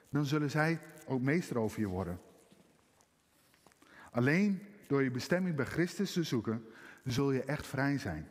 Dan 0.09 0.27
zullen 0.27 0.51
zij 0.51 0.81
ook 1.07 1.21
meester 1.21 1.59
over 1.59 1.81
je 1.81 1.87
worden. 1.87 2.21
Alleen 4.11 4.63
door 4.87 5.03
je 5.03 5.11
bestemming 5.11 5.57
bij 5.57 5.65
Christus 5.65 6.13
te 6.13 6.23
zoeken, 6.23 6.65
zul 7.05 7.33
je 7.33 7.43
echt 7.43 7.67
vrij 7.67 7.99
zijn. 7.99 8.29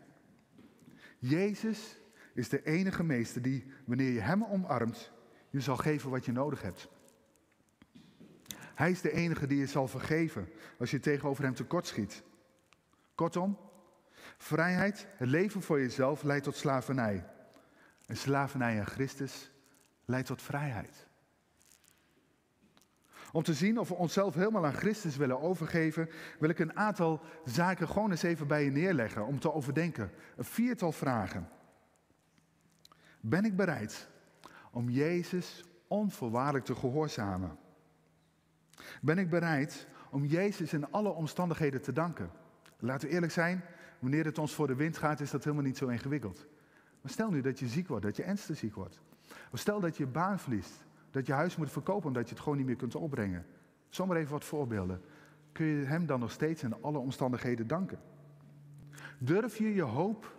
Jezus 1.20 1.98
is 2.34 2.50
de 2.50 2.66
enige 2.66 3.04
meester 3.04 3.42
die, 3.42 3.66
wanneer 3.86 4.12
je 4.12 4.20
Hem 4.20 4.44
omarmt, 4.44 5.12
je 5.50 5.60
zal 5.60 5.78
geven 5.78 6.10
wat 6.10 6.26
je 6.26 6.32
nodig 6.32 6.62
hebt. 6.62 6.90
Hij 8.76 8.92
is 8.92 9.02
de 9.02 9.12
enige 9.12 9.48
die 9.48 9.58
je 9.58 9.66
zal 9.66 9.88
vergeven 9.88 10.50
als 10.80 10.92
je 10.92 11.00
tegenover 11.00 11.44
Hem 11.44 11.54
tekortschiet. 11.54 12.24
Kortom, 13.16 13.58
vrijheid, 14.38 15.08
het 15.18 15.30
leven 15.30 15.62
voor 15.62 15.80
jezelf 15.80 16.24
leidt 16.24 16.44
tot 16.44 16.56
slavernij. 16.56 17.26
En 18.10 18.18
slavernij 18.18 18.80
aan 18.80 18.86
Christus 18.86 19.52
leidt 20.06 20.28
tot 20.28 20.42
vrijheid. 20.42 21.08
Om 23.32 23.44
te 23.44 23.54
zien 23.54 23.80
of 23.80 23.90
we 23.90 23.96
onszelf 23.96 24.34
helemaal 24.34 24.66
aan 24.66 24.74
Christus 24.74 25.18
willen 25.18 25.42
overgeven, 25.42 26.10
wil 26.40 26.50
ik 26.50 26.60
een 26.60 26.78
aantal 26.78 27.22
zaken 27.46 27.88
gewoon 27.88 28.12
eens 28.12 28.24
even 28.24 28.48
bij 28.48 28.64
je 28.64 28.72
neerleggen 28.72 29.26
om 29.26 29.40
te 29.40 29.54
overdenken. 29.54 30.12
Een 30.36 30.44
viertal 30.44 30.92
vragen. 30.92 31.50
Ben 33.20 33.46
ik 33.46 33.56
bereid 33.56 34.10
om 34.72 34.90
Jezus 34.90 35.64
onvoorwaardelijk 35.88 36.66
te 36.66 36.76
gehoorzamen? 36.76 37.58
Ben 39.02 39.18
ik 39.18 39.30
bereid 39.30 39.88
om 40.12 40.26
Jezus 40.26 40.74
in 40.74 40.92
alle 40.92 41.10
omstandigheden 41.10 41.82
te 41.82 41.94
danken? 41.94 42.32
Laten 42.80 43.08
we 43.08 43.14
eerlijk 43.14 43.32
zijn, 43.32 43.64
wanneer 44.00 44.26
het 44.26 44.38
ons 44.38 44.54
voor 44.54 44.68
de 44.68 44.76
wind 44.76 44.98
gaat, 44.98 45.20
is 45.20 45.32
dat 45.32 45.44
helemaal 45.44 45.66
niet 45.66 45.78
zo 45.78 45.88
ingewikkeld. 45.88 46.48
Maar 47.02 47.12
stel 47.12 47.30
nu 47.30 47.42
dat 47.42 47.60
je 47.60 47.68
ziek 47.68 47.88
wordt, 47.88 48.06
dat 48.06 48.16
je 48.16 48.24
ernstig 48.24 48.58
ziek 48.58 48.76
wordt. 48.76 49.02
Of 49.52 49.60
stel 49.60 49.80
dat 49.80 49.98
je 49.98 50.08
baan 50.08 50.40
verliest 50.40 50.88
dat 51.12 51.26
je 51.26 51.34
huis 51.34 51.56
moet 51.56 51.72
verkopen 51.72 52.08
omdat 52.08 52.28
je 52.28 52.34
het 52.34 52.44
gewoon 52.44 52.58
niet 52.58 52.68
meer 52.68 52.76
kunt 52.76 52.96
opbrengen. 52.96 53.46
Zomaar 53.90 54.18
even 54.18 54.32
wat 54.32 54.44
voorbeelden. 54.44 55.02
Kun 55.52 55.66
je 55.66 55.86
hem 55.86 56.06
dan 56.06 56.20
nog 56.20 56.32
steeds 56.32 56.64
in 56.64 56.82
alle 56.82 56.98
omstandigheden 56.98 57.68
danken? 57.68 58.00
Durf 59.20 59.58
je 59.58 59.74
je 59.74 59.82
hoop 59.82 60.36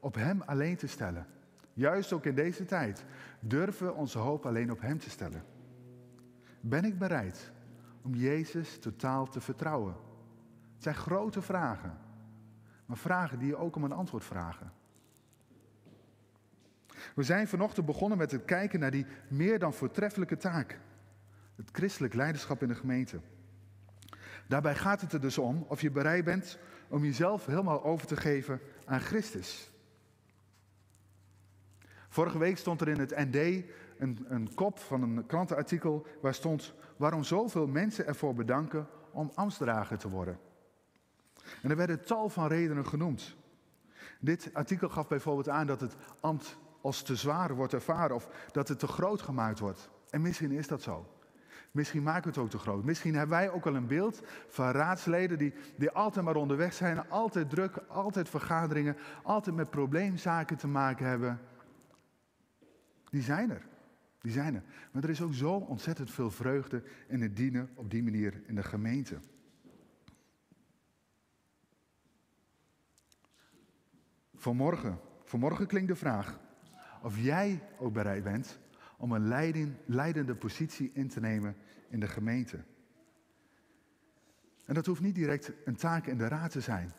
op 0.00 0.14
hem 0.14 0.42
alleen 0.42 0.76
te 0.76 0.86
stellen? 0.86 1.26
Juist 1.72 2.12
ook 2.12 2.24
in 2.24 2.34
deze 2.34 2.64
tijd 2.64 3.04
durven 3.40 3.86
we 3.86 3.92
onze 3.92 4.18
hoop 4.18 4.46
alleen 4.46 4.70
op 4.70 4.80
hem 4.80 4.98
te 4.98 5.10
stellen. 5.10 5.44
Ben 6.60 6.84
ik 6.84 6.98
bereid 6.98 7.52
om 8.02 8.14
Jezus 8.14 8.78
totaal 8.78 9.28
te 9.28 9.40
vertrouwen? 9.40 9.94
Het 10.74 10.82
zijn 10.82 10.94
grote 10.94 11.42
vragen, 11.42 11.98
maar 12.86 12.96
vragen 12.96 13.38
die 13.38 13.48
je 13.48 13.56
ook 13.56 13.76
om 13.76 13.84
een 13.84 13.92
antwoord 13.92 14.24
vragen. 14.24 14.72
We 17.14 17.22
zijn 17.22 17.48
vanochtend 17.48 17.86
begonnen 17.86 18.18
met 18.18 18.30
het 18.30 18.44
kijken 18.44 18.80
naar 18.80 18.90
die 18.90 19.06
meer 19.28 19.58
dan 19.58 19.74
voortreffelijke 19.74 20.36
taak. 20.36 20.78
Het 21.56 21.68
christelijk 21.72 22.14
leiderschap 22.14 22.62
in 22.62 22.68
de 22.68 22.74
gemeente. 22.74 23.20
Daarbij 24.46 24.74
gaat 24.74 25.00
het 25.00 25.12
er 25.12 25.20
dus 25.20 25.38
om 25.38 25.64
of 25.68 25.80
je 25.80 25.90
bereid 25.90 26.24
bent 26.24 26.58
om 26.88 27.04
jezelf 27.04 27.46
helemaal 27.46 27.84
over 27.84 28.06
te 28.06 28.16
geven 28.16 28.60
aan 28.84 29.00
Christus. 29.00 29.70
Vorige 32.08 32.38
week 32.38 32.58
stond 32.58 32.80
er 32.80 32.88
in 32.88 32.98
het 32.98 33.16
ND 33.16 33.64
een, 33.98 34.26
een 34.28 34.54
kop 34.54 34.78
van 34.78 35.02
een 35.02 35.26
krantenartikel 35.26 36.06
waar 36.20 36.34
stond 36.34 36.74
waarom 36.96 37.24
zoveel 37.24 37.66
mensen 37.66 38.06
ervoor 38.06 38.34
bedanken 38.34 38.86
om 39.10 39.30
ambtsdrager 39.34 39.98
te 39.98 40.08
worden. 40.08 40.38
En 41.62 41.70
er 41.70 41.76
werden 41.76 42.04
tal 42.04 42.28
van 42.28 42.46
redenen 42.46 42.86
genoemd. 42.86 43.36
Dit 44.20 44.50
artikel 44.52 44.88
gaf 44.88 45.08
bijvoorbeeld 45.08 45.48
aan 45.48 45.66
dat 45.66 45.80
het 45.80 45.96
ambt 46.20 46.56
als 46.84 47.02
te 47.02 47.16
zwaar 47.16 47.54
wordt 47.54 47.72
ervaren 47.72 48.16
of 48.16 48.28
dat 48.52 48.68
het 48.68 48.78
te 48.78 48.86
groot 48.86 49.22
gemaakt 49.22 49.58
wordt. 49.58 49.90
En 50.10 50.22
misschien 50.22 50.50
is 50.50 50.68
dat 50.68 50.82
zo. 50.82 51.06
Misschien 51.70 52.02
maken 52.02 52.22
we 52.22 52.28
het 52.28 52.38
ook 52.38 52.50
te 52.50 52.58
groot. 52.58 52.84
Misschien 52.84 53.14
hebben 53.14 53.36
wij 53.36 53.50
ook 53.50 53.66
al 53.66 53.74
een 53.74 53.86
beeld 53.86 54.22
van 54.48 54.70
raadsleden 54.70 55.38
die, 55.38 55.54
die 55.76 55.90
altijd 55.90 56.24
maar 56.24 56.36
onderweg 56.36 56.72
zijn, 56.72 57.08
altijd 57.08 57.50
druk, 57.50 57.76
altijd 57.88 58.28
vergaderingen, 58.28 58.96
altijd 59.22 59.56
met 59.56 59.70
probleemzaken 59.70 60.56
te 60.56 60.68
maken 60.68 61.06
hebben. 61.06 61.40
Die 63.10 63.22
zijn 63.22 63.50
er. 63.50 63.66
Die 64.20 64.32
zijn 64.32 64.54
er. 64.54 64.62
Maar 64.92 65.02
er 65.02 65.10
is 65.10 65.22
ook 65.22 65.34
zo 65.34 65.52
ontzettend 65.52 66.10
veel 66.10 66.30
vreugde 66.30 66.82
in 67.08 67.22
het 67.22 67.36
dienen 67.36 67.70
op 67.74 67.90
die 67.90 68.02
manier 68.02 68.42
in 68.46 68.54
de 68.54 68.62
gemeente. 68.62 69.18
Vanmorgen, 74.34 75.00
vanmorgen 75.24 75.66
klinkt 75.66 75.88
de 75.88 75.96
vraag 75.96 76.42
of 77.04 77.18
jij 77.18 77.60
ook 77.78 77.92
bereid 77.92 78.22
bent 78.22 78.58
om 78.96 79.12
een 79.12 79.28
leidende 79.86 80.34
positie 80.34 80.90
in 80.94 81.08
te 81.08 81.20
nemen 81.20 81.56
in 81.88 82.00
de 82.00 82.08
gemeente. 82.08 82.64
En 84.64 84.74
dat 84.74 84.86
hoeft 84.86 85.00
niet 85.00 85.14
direct 85.14 85.52
een 85.64 85.76
taak 85.76 86.06
in 86.06 86.18
de 86.18 86.28
raad 86.28 86.50
te 86.50 86.60
zijn. 86.60 86.92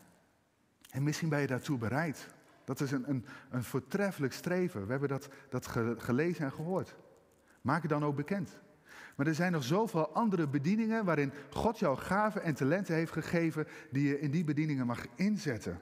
En 0.90 1.02
misschien 1.02 1.28
ben 1.28 1.40
je 1.40 1.46
daartoe 1.46 1.78
bereid. 1.78 2.34
Dat 2.64 2.80
is 2.80 2.90
een, 2.90 3.10
een, 3.10 3.24
een 3.50 3.64
voortreffelijk 3.64 4.32
streven. 4.32 4.84
We 4.84 4.90
hebben 4.90 5.08
dat, 5.08 5.28
dat 5.50 5.66
gelezen 5.98 6.44
en 6.44 6.52
gehoord. 6.52 6.96
Maak 7.60 7.82
het 7.82 7.90
dan 7.90 8.04
ook 8.04 8.16
bekend. 8.16 8.58
Maar 9.16 9.26
er 9.26 9.34
zijn 9.34 9.52
nog 9.52 9.64
zoveel 9.64 10.14
andere 10.14 10.48
bedieningen 10.48 11.04
waarin 11.04 11.32
God 11.50 11.78
jou 11.78 11.98
gaven 11.98 12.42
en 12.42 12.54
talenten 12.54 12.94
heeft 12.94 13.12
gegeven 13.12 13.66
die 13.90 14.08
je 14.08 14.20
in 14.20 14.30
die 14.30 14.44
bedieningen 14.44 14.86
mag 14.86 15.06
inzetten. 15.14 15.80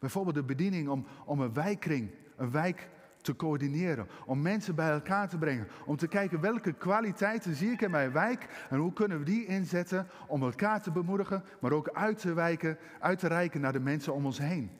Bijvoorbeeld 0.00 0.34
de 0.34 0.42
bediening 0.42 0.88
om, 0.88 1.06
om 1.24 1.40
een 1.40 1.52
wijkkring, 1.52 2.10
een 2.36 2.50
wijk 2.50 2.88
te 3.22 3.36
coördineren. 3.36 4.08
Om 4.26 4.42
mensen 4.42 4.74
bij 4.74 4.90
elkaar 4.90 5.28
te 5.28 5.38
brengen. 5.38 5.68
Om 5.86 5.96
te 5.96 6.08
kijken 6.08 6.40
welke 6.40 6.72
kwaliteiten 6.72 7.54
zie 7.54 7.70
ik 7.70 7.80
in 7.80 7.90
mijn 7.90 8.12
wijk 8.12 8.66
en 8.70 8.78
hoe 8.78 8.92
kunnen 8.92 9.18
we 9.18 9.24
die 9.24 9.46
inzetten 9.46 10.06
om 10.26 10.42
elkaar 10.42 10.82
te 10.82 10.90
bemoedigen, 10.90 11.44
maar 11.60 11.72
ook 11.72 11.88
uit 11.88 12.18
te, 12.18 12.32
wijken, 12.32 12.78
uit 13.00 13.18
te 13.18 13.28
reiken 13.28 13.60
naar 13.60 13.72
de 13.72 13.80
mensen 13.80 14.14
om 14.14 14.26
ons 14.26 14.38
heen. 14.38 14.70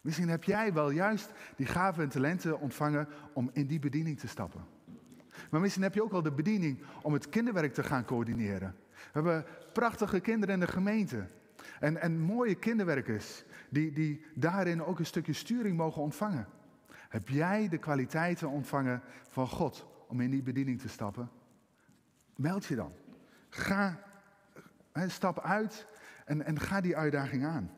Misschien 0.00 0.28
heb 0.28 0.44
jij 0.44 0.72
wel 0.72 0.90
juist 0.90 1.30
die 1.56 1.66
gaven 1.66 2.02
en 2.02 2.08
talenten 2.08 2.60
ontvangen 2.60 3.08
om 3.32 3.50
in 3.52 3.66
die 3.66 3.78
bediening 3.78 4.18
te 4.18 4.28
stappen. 4.28 4.64
Maar 5.50 5.60
misschien 5.60 5.82
heb 5.82 5.94
je 5.94 6.02
ook 6.02 6.12
al 6.12 6.22
de 6.22 6.32
bediening 6.32 6.82
om 7.02 7.12
het 7.12 7.28
kinderwerk 7.28 7.74
te 7.74 7.82
gaan 7.82 8.04
coördineren. 8.04 8.76
We 8.90 9.10
hebben 9.12 9.44
prachtige 9.72 10.20
kinderen 10.20 10.54
in 10.54 10.60
de 10.60 10.66
gemeente. 10.66 11.26
En, 11.80 12.00
en 12.00 12.20
mooie 12.20 12.54
kinderwerkers 12.54 13.44
die, 13.70 13.92
die 13.92 14.24
daarin 14.34 14.84
ook 14.84 14.98
een 14.98 15.06
stukje 15.06 15.32
sturing 15.32 15.76
mogen 15.76 16.02
ontvangen. 16.02 16.46
Heb 17.08 17.28
jij 17.28 17.68
de 17.68 17.78
kwaliteiten 17.78 18.48
ontvangen 18.48 19.02
van 19.28 19.48
God 19.48 19.86
om 20.08 20.20
in 20.20 20.30
die 20.30 20.42
bediening 20.42 20.80
te 20.80 20.88
stappen? 20.88 21.30
Meld 22.36 22.64
je 22.64 22.74
dan. 22.74 22.92
Ga, 23.48 24.02
stap 25.06 25.40
uit 25.40 25.86
en, 26.24 26.44
en 26.44 26.60
ga 26.60 26.80
die 26.80 26.96
uitdaging 26.96 27.44
aan. 27.44 27.70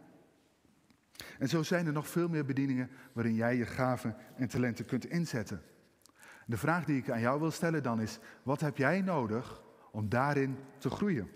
En 1.39 1.49
zo 1.49 1.63
zijn 1.63 1.87
er 1.87 1.93
nog 1.93 2.09
veel 2.09 2.29
meer 2.29 2.45
bedieningen 2.45 2.91
waarin 3.13 3.35
jij 3.35 3.57
je 3.57 3.67
gaven 3.67 4.17
en 4.37 4.49
talenten 4.49 4.85
kunt 4.85 5.07
inzetten. 5.07 5.63
De 6.47 6.57
vraag 6.57 6.85
die 6.85 6.97
ik 6.97 7.11
aan 7.11 7.21
jou 7.21 7.41
wil 7.41 7.51
stellen 7.51 7.83
dan 7.83 8.01
is, 8.01 8.19
wat 8.43 8.61
heb 8.61 8.77
jij 8.77 9.01
nodig 9.01 9.63
om 9.91 10.09
daarin 10.09 10.57
te 10.79 10.91
groeien? 10.91 11.31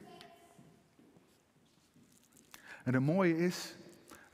En 2.84 2.94
het 2.94 3.02
mooie 3.02 3.36
is, 3.36 3.76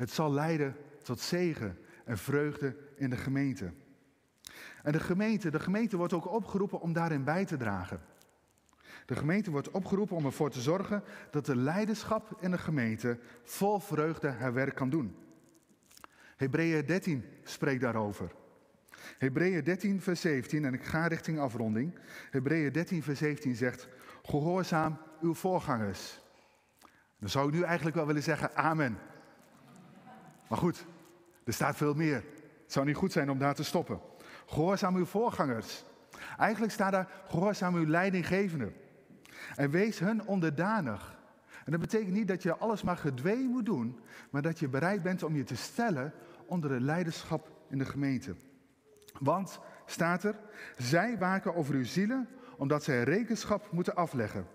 het 0.02 0.10
zal 0.10 0.32
leiden 0.32 0.76
tot 1.02 1.20
zegen 1.20 1.78
en 2.04 2.18
vreugde 2.18 2.76
in 2.96 3.10
de 3.10 3.16
gemeente. 3.16 3.72
En 4.82 4.92
de 4.92 5.00
gemeente, 5.00 5.50
de 5.50 5.60
gemeente 5.60 5.96
wordt 5.96 6.12
ook 6.12 6.32
opgeroepen 6.32 6.80
om 6.80 6.92
daarin 6.92 7.24
bij 7.24 7.44
te 7.44 7.56
dragen. 7.56 8.00
De 9.06 9.16
gemeente 9.16 9.50
wordt 9.50 9.70
opgeroepen 9.70 10.16
om 10.16 10.24
ervoor 10.24 10.50
te 10.50 10.60
zorgen 10.60 11.02
dat 11.30 11.46
de 11.46 11.56
leiderschap 11.56 12.36
in 12.40 12.50
de 12.50 12.58
gemeente 12.58 13.18
vol 13.42 13.78
vreugde 13.78 14.28
haar 14.28 14.52
werk 14.52 14.74
kan 14.74 14.90
doen. 14.90 15.16
Hebreeën 16.36 16.86
13 16.86 17.24
spreekt 17.42 17.80
daarover. 17.80 18.32
Hebreeën 19.18 19.64
13, 19.64 20.00
vers 20.00 20.20
17, 20.20 20.64
en 20.64 20.74
ik 20.74 20.84
ga 20.84 21.06
richting 21.06 21.38
afronding. 21.38 21.98
Hebreeën 22.30 22.72
13, 22.72 23.02
vers 23.02 23.18
17 23.18 23.56
zegt: 23.56 23.88
Gehoorzaam 24.22 24.98
uw 25.20 25.34
voorgangers. 25.34 26.20
Dan 27.18 27.28
zou 27.28 27.48
ik 27.48 27.54
nu 27.54 27.62
eigenlijk 27.62 27.96
wel 27.96 28.06
willen 28.06 28.22
zeggen: 28.22 28.56
Amen. 28.56 28.98
Maar 30.52 30.60
goed, 30.60 30.86
er 31.44 31.52
staat 31.52 31.76
veel 31.76 31.94
meer. 31.94 32.24
Het 32.62 32.72
zou 32.72 32.86
niet 32.86 32.96
goed 32.96 33.12
zijn 33.12 33.30
om 33.30 33.38
daar 33.38 33.54
te 33.54 33.64
stoppen. 33.64 34.00
Gehoorzaam 34.46 34.96
uw 34.96 35.04
voorgangers. 35.04 35.84
Eigenlijk 36.38 36.72
staat 36.72 36.92
daar: 36.92 37.08
Gehoorzaam 37.28 37.74
uw 37.74 37.86
leidinggevende. 37.86 38.72
En 39.56 39.70
wees 39.70 39.98
hun 39.98 40.26
onderdanig. 40.26 41.18
En 41.64 41.72
dat 41.72 41.80
betekent 41.80 42.12
niet 42.12 42.28
dat 42.28 42.42
je 42.42 42.56
alles 42.56 42.82
maar 42.82 42.96
gedwee 42.96 43.48
moet 43.48 43.64
doen, 43.64 44.00
maar 44.30 44.42
dat 44.42 44.58
je 44.58 44.68
bereid 44.68 45.02
bent 45.02 45.22
om 45.22 45.36
je 45.36 45.44
te 45.44 45.56
stellen 45.56 46.12
onder 46.46 46.70
het 46.70 46.82
leiderschap 46.82 47.50
in 47.68 47.78
de 47.78 47.84
gemeente. 47.84 48.34
Want, 49.18 49.60
staat 49.86 50.22
er, 50.22 50.36
zij 50.76 51.18
waken 51.18 51.54
over 51.54 51.74
uw 51.74 51.84
zielen, 51.84 52.28
omdat 52.56 52.84
zij 52.84 53.02
rekenschap 53.02 53.72
moeten 53.72 53.94
afleggen. 53.94 54.46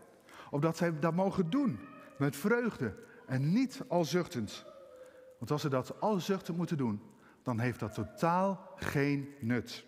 Opdat 0.49 0.77
zij 0.77 0.99
dat 0.99 1.13
mogen 1.13 1.49
doen 1.49 1.79
met 2.17 2.35
vreugde 2.35 2.95
en 3.25 3.53
niet 3.53 3.81
al 3.87 4.05
zuchtend. 4.05 4.75
Want 5.37 5.51
als 5.51 5.61
ze 5.61 5.69
dat 5.69 6.01
al 6.01 6.19
zuchtend 6.19 6.57
moeten 6.57 6.77
doen, 6.77 7.01
dan 7.43 7.59
heeft 7.59 7.79
dat 7.79 7.93
totaal 7.93 8.71
geen 8.75 9.29
nut. 9.39 9.85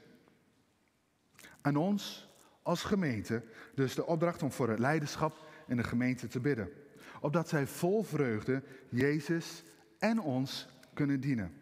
Aan 1.62 1.75
ons 1.75 2.29
als 2.63 2.83
gemeente 2.83 3.43
dus 3.75 3.95
de 3.95 4.05
opdracht 4.05 4.43
om 4.43 4.51
voor 4.51 4.69
het 4.69 4.79
leiderschap 4.79 5.47
in 5.67 5.77
de 5.77 5.83
gemeente 5.83 6.27
te 6.27 6.39
bidden. 6.39 6.69
Opdat 7.21 7.49
zij 7.49 7.67
vol 7.67 8.03
vreugde 8.03 8.63
Jezus 8.89 9.63
en 9.97 10.21
ons 10.21 10.67
kunnen 10.93 11.19
dienen. 11.19 11.53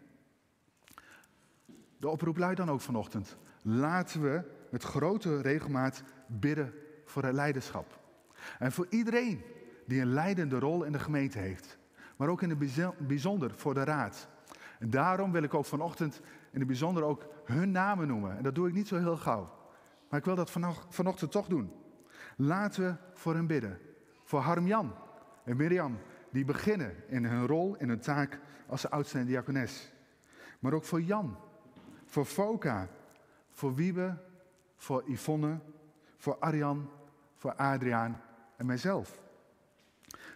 De 1.96 2.08
oproep 2.08 2.36
luidt 2.36 2.56
dan 2.56 2.70
ook 2.70 2.80
vanochtend. 2.80 3.36
Laten 3.62 4.22
we 4.22 4.42
met 4.70 4.82
grote 4.82 5.40
regelmaat 5.40 6.02
bidden 6.26 6.74
voor 7.04 7.22
het 7.22 7.34
leiderschap. 7.34 8.00
En 8.58 8.72
voor 8.72 8.86
iedereen 8.90 9.42
die 9.86 10.00
een 10.00 10.12
leidende 10.12 10.58
rol 10.58 10.84
in 10.84 10.92
de 10.92 10.98
gemeente 10.98 11.38
heeft. 11.38 11.77
Maar 12.18 12.28
ook 12.28 12.42
in 12.42 12.50
het 12.50 12.58
bijzonder 13.06 13.54
voor 13.54 13.74
de 13.74 13.84
raad. 13.84 14.28
En 14.78 14.90
daarom 14.90 15.32
wil 15.32 15.42
ik 15.42 15.54
ook 15.54 15.64
vanochtend 15.64 16.20
in 16.50 16.58
het 16.58 16.66
bijzonder 16.66 17.02
ook 17.02 17.26
hun 17.44 17.70
namen 17.70 18.08
noemen. 18.08 18.36
En 18.36 18.42
dat 18.42 18.54
doe 18.54 18.68
ik 18.68 18.74
niet 18.74 18.88
zo 18.88 18.96
heel 18.96 19.16
gauw. 19.16 19.56
Maar 20.08 20.18
ik 20.18 20.24
wil 20.24 20.34
dat 20.34 20.50
vanochtend 20.88 21.30
toch 21.30 21.46
doen. 21.46 21.72
Laten 22.36 22.84
we 22.84 22.96
voor 23.12 23.34
hen 23.34 23.46
bidden. 23.46 23.78
Voor 24.24 24.40
Harm-Jan 24.40 24.94
en 25.44 25.56
Mirjam, 25.56 25.98
die 26.30 26.44
beginnen 26.44 26.94
in 27.08 27.24
hun 27.24 27.46
rol, 27.46 27.76
in 27.76 27.88
hun 27.88 28.00
taak 28.00 28.40
als 28.66 28.90
oudste 28.90 29.18
en 29.18 29.26
diakones. 29.26 29.92
Maar 30.58 30.72
ook 30.72 30.84
voor 30.84 31.02
Jan, 31.02 31.36
voor 32.04 32.24
Foka, 32.24 32.88
voor 33.50 33.74
Wiebe, 33.74 34.22
voor 34.76 35.02
Yvonne, 35.06 35.58
voor 36.16 36.36
Arjan, 36.38 36.90
voor 37.34 37.54
Adriaan 37.54 38.20
en 38.56 38.66
mijzelf. 38.66 39.20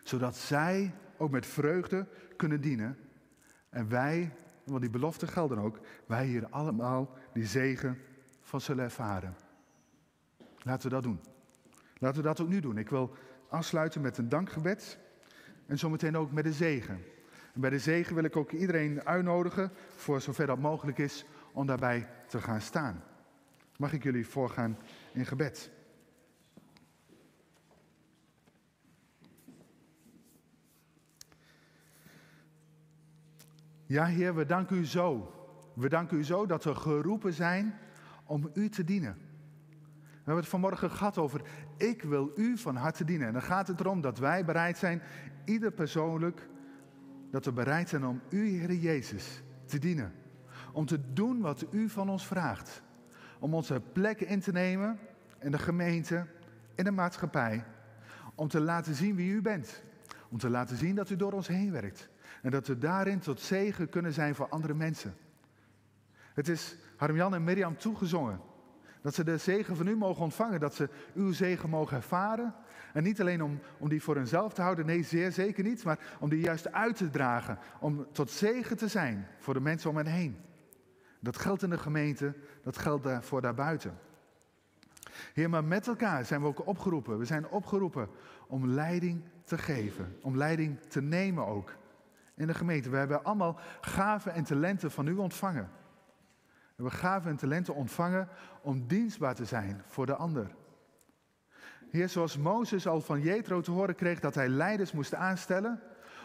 Zodat 0.03 0.37
zij 0.37 0.95
ook 1.23 1.31
met 1.31 1.47
vreugde 1.47 2.07
kunnen 2.37 2.61
dienen. 2.61 2.99
En 3.69 3.89
wij, 3.89 4.33
want 4.65 4.81
die 4.81 4.91
belofte 4.91 5.27
gelden 5.27 5.59
ook, 5.59 5.79
wij 6.07 6.27
hier 6.27 6.47
allemaal 6.51 7.17
die 7.33 7.47
zegen 7.47 7.99
van 8.41 8.61
zullen 8.61 8.85
ervaren. 8.85 9.37
Laten 10.63 10.89
we 10.89 10.95
dat 10.95 11.03
doen. 11.03 11.21
Laten 11.99 12.23
we 12.23 12.29
dat 12.29 12.41
ook 12.41 12.49
nu 12.49 12.61
doen. 12.61 12.79
Ik 12.79 12.91
wil 12.91 13.15
afsluiten 13.49 14.01
met 14.01 14.19
een 14.19 14.29
dankgebed 14.29 14.99
en 15.67 15.79
zometeen 15.79 16.17
ook 16.17 16.33
met 16.33 16.45
de 16.45 16.53
zegen. 16.53 17.01
En 17.55 17.61
bij 17.61 17.71
de 17.71 17.79
zegen 17.79 18.15
wil 18.15 18.25
ik 18.25 18.37
ook 18.37 18.53
iedereen 18.53 19.07
uitnodigen, 19.07 19.71
voor 19.97 20.21
zover 20.21 20.47
dat 20.47 20.59
mogelijk 20.59 20.99
is, 20.99 21.25
om 21.53 21.67
daarbij 21.67 22.09
te 22.27 22.41
gaan 22.41 22.61
staan. 22.61 23.05
Mag 23.77 23.93
ik 23.93 24.03
jullie 24.03 24.27
voorgaan 24.27 24.79
in 25.13 25.27
gebed? 25.27 25.71
Ja, 33.93 34.05
Heer, 34.05 34.35
we 34.35 34.47
danken 34.47 34.77
u 34.77 34.87
zo 34.87 35.33
we 35.75 35.89
danken 35.89 36.19
u 36.19 36.25
zo 36.25 36.47
dat 36.47 36.65
we 36.65 36.75
geroepen 36.75 37.33
zijn 37.33 37.75
om 38.25 38.51
u 38.55 38.69
te 38.69 38.85
dienen. 38.85 39.15
We 39.99 40.09
hebben 40.15 40.37
het 40.37 40.49
vanmorgen 40.49 40.91
gehad 40.91 41.19
over, 41.19 41.43
ik 41.77 42.03
wil 42.03 42.33
u 42.37 42.59
van 42.59 42.77
harte 42.77 43.05
dienen. 43.05 43.27
En 43.27 43.33
dan 43.33 43.43
gaat 43.43 43.69
het 43.69 43.81
erom 43.81 44.01
dat 44.01 44.19
wij 44.19 44.45
bereid 44.45 44.79
zijn, 44.79 45.03
ieder 45.45 45.71
persoonlijk, 45.71 46.49
dat 47.31 47.45
we 47.45 47.53
bereid 47.53 47.89
zijn 47.89 48.07
om 48.07 48.21
u, 48.29 48.49
Heer 48.49 48.75
Jezus, 48.75 49.43
te 49.65 49.79
dienen. 49.79 50.13
Om 50.73 50.87
te 50.87 51.13
doen 51.13 51.41
wat 51.41 51.67
u 51.71 51.89
van 51.89 52.09
ons 52.09 52.27
vraagt. 52.27 52.83
Om 53.39 53.55
onze 53.55 53.83
plekken 53.93 54.27
in 54.27 54.41
te 54.41 54.53
nemen 54.53 54.99
in 55.39 55.51
de 55.51 55.59
gemeente, 55.59 56.27
in 56.75 56.85
de 56.85 56.91
maatschappij. 56.91 57.65
Om 58.35 58.49
te 58.49 58.61
laten 58.61 58.95
zien 58.95 59.17
wie 59.17 59.33
u 59.33 59.43
bent. 59.43 59.83
Om 60.29 60.39
te 60.39 60.51
laten 60.51 60.77
zien 60.77 60.95
dat 60.95 61.11
u 61.11 61.17
door 61.17 61.33
ons 61.33 61.49
heen 61.49 61.73
werkt. 61.73 62.11
En 62.43 62.51
dat 62.51 62.67
we 62.67 62.79
daarin 62.79 63.19
tot 63.19 63.41
zegen 63.41 63.89
kunnen 63.89 64.13
zijn 64.13 64.35
voor 64.35 64.49
andere 64.49 64.75
mensen. 64.75 65.15
Het 66.35 66.49
is 66.49 66.77
Harmjan 66.97 67.35
en 67.35 67.45
Mirjam 67.45 67.77
toegezongen. 67.77 68.41
Dat 69.03 69.15
ze 69.15 69.25
de 69.25 69.37
zegen 69.37 69.77
van 69.77 69.87
u 69.87 69.97
mogen 69.97 70.23
ontvangen. 70.23 70.61
Dat 70.61 70.75
ze 70.75 70.89
uw 71.15 71.33
zegen 71.33 71.69
mogen 71.71 71.97
ervaren. 71.97 72.55
En 72.93 73.03
niet 73.03 73.21
alleen 73.21 73.43
om, 73.43 73.59
om 73.79 73.89
die 73.89 74.03
voor 74.03 74.17
hunzelf 74.17 74.53
te 74.53 74.63
houden, 74.63 74.87
nee, 74.87 75.03
zeer 75.03 75.33
zeker 75.33 75.65
niet. 75.65 75.85
Maar 75.85 75.99
om 76.21 76.29
die 76.29 76.41
juist 76.41 76.73
uit 76.73 76.97
te 76.97 77.11
dragen. 77.11 77.59
Om 77.81 78.07
tot 78.13 78.31
zegen 78.31 78.77
te 78.77 78.89
zijn 78.89 79.27
voor 79.39 79.55
de 79.55 79.61
mensen 79.61 79.91
om 79.91 79.97
hen 79.97 80.07
heen. 80.07 80.37
Dat 81.21 81.37
geldt 81.37 81.63
in 81.63 81.71
de 81.71 81.79
gemeente, 81.79 82.35
dat 82.63 82.79
geldt 82.79 83.09
voor 83.21 83.41
daarbuiten. 83.41 83.99
Heer, 85.33 85.51
maar 85.51 85.65
met 85.65 85.87
elkaar 85.87 86.25
zijn 86.25 86.41
we 86.41 86.47
ook 86.47 86.67
opgeroepen. 86.67 87.19
We 87.19 87.25
zijn 87.25 87.49
opgeroepen 87.49 88.09
om 88.47 88.67
leiding 88.67 89.23
te 89.45 89.59
geven. 89.59 90.17
Om 90.23 90.37
leiding 90.37 90.81
te 90.81 91.03
nemen 91.03 91.47
ook. 91.47 91.75
In 92.43 92.49
de 92.49 92.55
gemeente. 92.55 92.91
We 92.91 92.97
hebben 92.97 93.25
allemaal 93.25 93.59
gaven 93.81 94.33
en 94.33 94.45
talenten 94.45 94.91
van 94.91 95.07
u 95.07 95.15
ontvangen. 95.15 95.71
We 96.45 96.73
hebben 96.75 96.93
gaven 96.93 97.31
en 97.31 97.37
talenten 97.37 97.75
ontvangen 97.75 98.29
om 98.63 98.87
dienstbaar 98.87 99.35
te 99.35 99.45
zijn 99.45 99.83
voor 99.87 100.07
de 100.07 100.15
ander. 100.15 100.55
Heer, 101.91 102.09
zoals 102.09 102.39
Mozes 102.39 102.87
al 102.87 103.01
van 103.01 103.21
Jethro 103.21 103.61
te 103.61 103.71
horen 103.71 103.95
kreeg 103.95 104.21
dat 104.21 104.35
hij 104.35 104.49
leiders 104.49 104.93
moest 104.93 105.15
aanstellen 105.15 105.81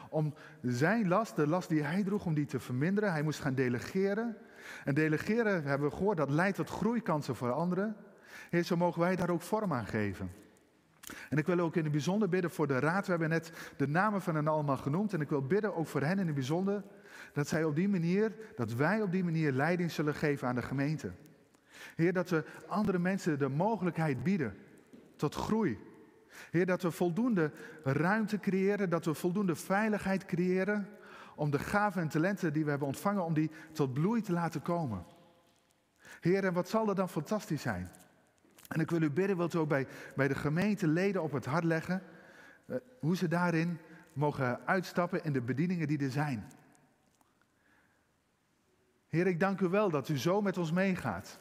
om 0.10 0.34
zijn 0.62 1.08
last, 1.08 1.36
de 1.36 1.48
last 1.48 1.70
die 1.70 1.84
hij 1.84 2.04
droeg, 2.04 2.26
om 2.26 2.34
die 2.34 2.46
te 2.46 2.60
verminderen. 2.60 3.12
Hij 3.12 3.24
moest 3.24 3.40
gaan 3.40 3.56
delegeren. 3.56 4.38
En 4.84 4.94
delegeren, 4.94 5.64
hebben 5.64 5.90
we 5.90 5.96
gehoord, 5.96 6.18
dat 6.18 6.30
leidt 6.30 6.58
tot 6.58 6.70
groeikansen 6.70 7.36
voor 7.36 7.52
anderen. 7.52 7.96
Heer, 8.50 8.64
zo 8.64 8.78
mogen 8.78 9.02
wij 9.02 9.16
daar 9.16 9.30
ook 9.30 9.42
vorm 9.42 9.74
aan 9.74 9.86
geven. 9.86 10.32
En 11.30 11.38
ik 11.38 11.46
wil 11.46 11.60
ook 11.60 11.76
in 11.76 11.84
het 11.84 11.92
bijzonder 11.92 12.30
bidden 12.30 12.52
voor 12.52 12.68
de 12.68 12.80
raad. 12.80 13.06
We 13.06 13.12
hebben 13.12 13.30
net 13.30 13.52
de 13.78 13.88
namen 13.88 14.22
van 14.22 14.36
hen 14.36 14.48
allemaal 14.48 14.78
genoemd. 14.78 15.14
En 15.14 15.22
ik 15.22 15.30
wil 15.30 15.48
bidden 15.48 15.76
ook 15.76 15.88
voor 15.88 16.02
hen 16.02 16.20
in 16.20 16.26
het 16.26 16.36
bijzonder. 16.36 16.84
Dat 17.34 17.48
zij 17.48 17.64
op 17.64 17.76
die 17.76 17.90
manier, 17.90 18.36
dat 18.56 18.74
wij 18.74 19.02
op 19.02 19.12
die 19.12 19.24
manier 19.24 19.52
leiding 19.52 19.92
zullen 19.92 20.16
geven 20.16 20.48
aan 20.48 20.56
de 20.56 20.62
gemeente. 20.62 21.12
Heer, 21.96 22.14
dat 22.14 22.30
we 22.30 22.44
andere 22.68 23.00
mensen 23.00 23.40
de 23.40 23.50
mogelijkheid 23.50 24.24
bieden 24.24 24.58
tot 25.16 25.36
groei. 25.36 25.80
Heer, 26.52 26.66
dat 26.66 26.82
we 26.82 26.92
voldoende 26.92 27.52
ruimte 27.84 28.40
creëren, 28.40 28.90
dat 28.90 29.06
we 29.06 29.14
voldoende 29.14 29.56
veiligheid 29.56 30.26
creëren 30.26 30.88
om 31.36 31.52
de 31.52 31.60
gaven 31.60 32.02
en 32.02 32.08
talenten 32.08 32.54
die 32.54 32.64
we 32.64 32.70
hebben 32.70 32.88
ontvangen, 32.88 33.24
om 33.24 33.34
die 33.34 33.52
tot 33.72 33.94
bloei 33.94 34.22
te 34.22 34.32
laten 34.32 34.62
komen. 34.62 35.06
Heer, 36.20 36.44
en 36.44 36.54
wat 36.54 36.70
zal 36.70 36.90
er 36.90 36.96
dan 36.96 37.10
fantastisch 37.10 37.62
zijn? 37.62 37.92
En 38.68 38.80
ik 38.80 38.90
wil 38.90 39.02
u 39.02 39.10
bidden, 39.10 39.38
wilt 39.38 39.56
ook 39.56 39.68
bij, 39.68 39.88
bij 40.16 40.28
de 40.28 40.36
gemeenteleden 40.36 41.24
op 41.24 41.32
het 41.32 41.46
hart 41.46 41.64
leggen, 41.64 42.02
eh, 42.66 42.76
hoe 43.00 43.16
ze 43.16 43.28
daarin 43.28 43.80
mogen 44.14 44.60
uitstappen 44.66 45.24
in 45.24 45.34
de 45.34 45.42
bedieningen 45.42 45.88
die 45.88 46.00
er 46.00 46.12
zijn. 46.12 46.52
Heer, 49.08 49.28
ik 49.28 49.40
dank 49.40 49.60
u 49.60 49.68
wel 49.68 49.90
dat 49.90 50.10
u 50.10 50.18
zo 50.18 50.42
met 50.42 50.58
ons 50.58 50.72
meegaat. 50.72 51.40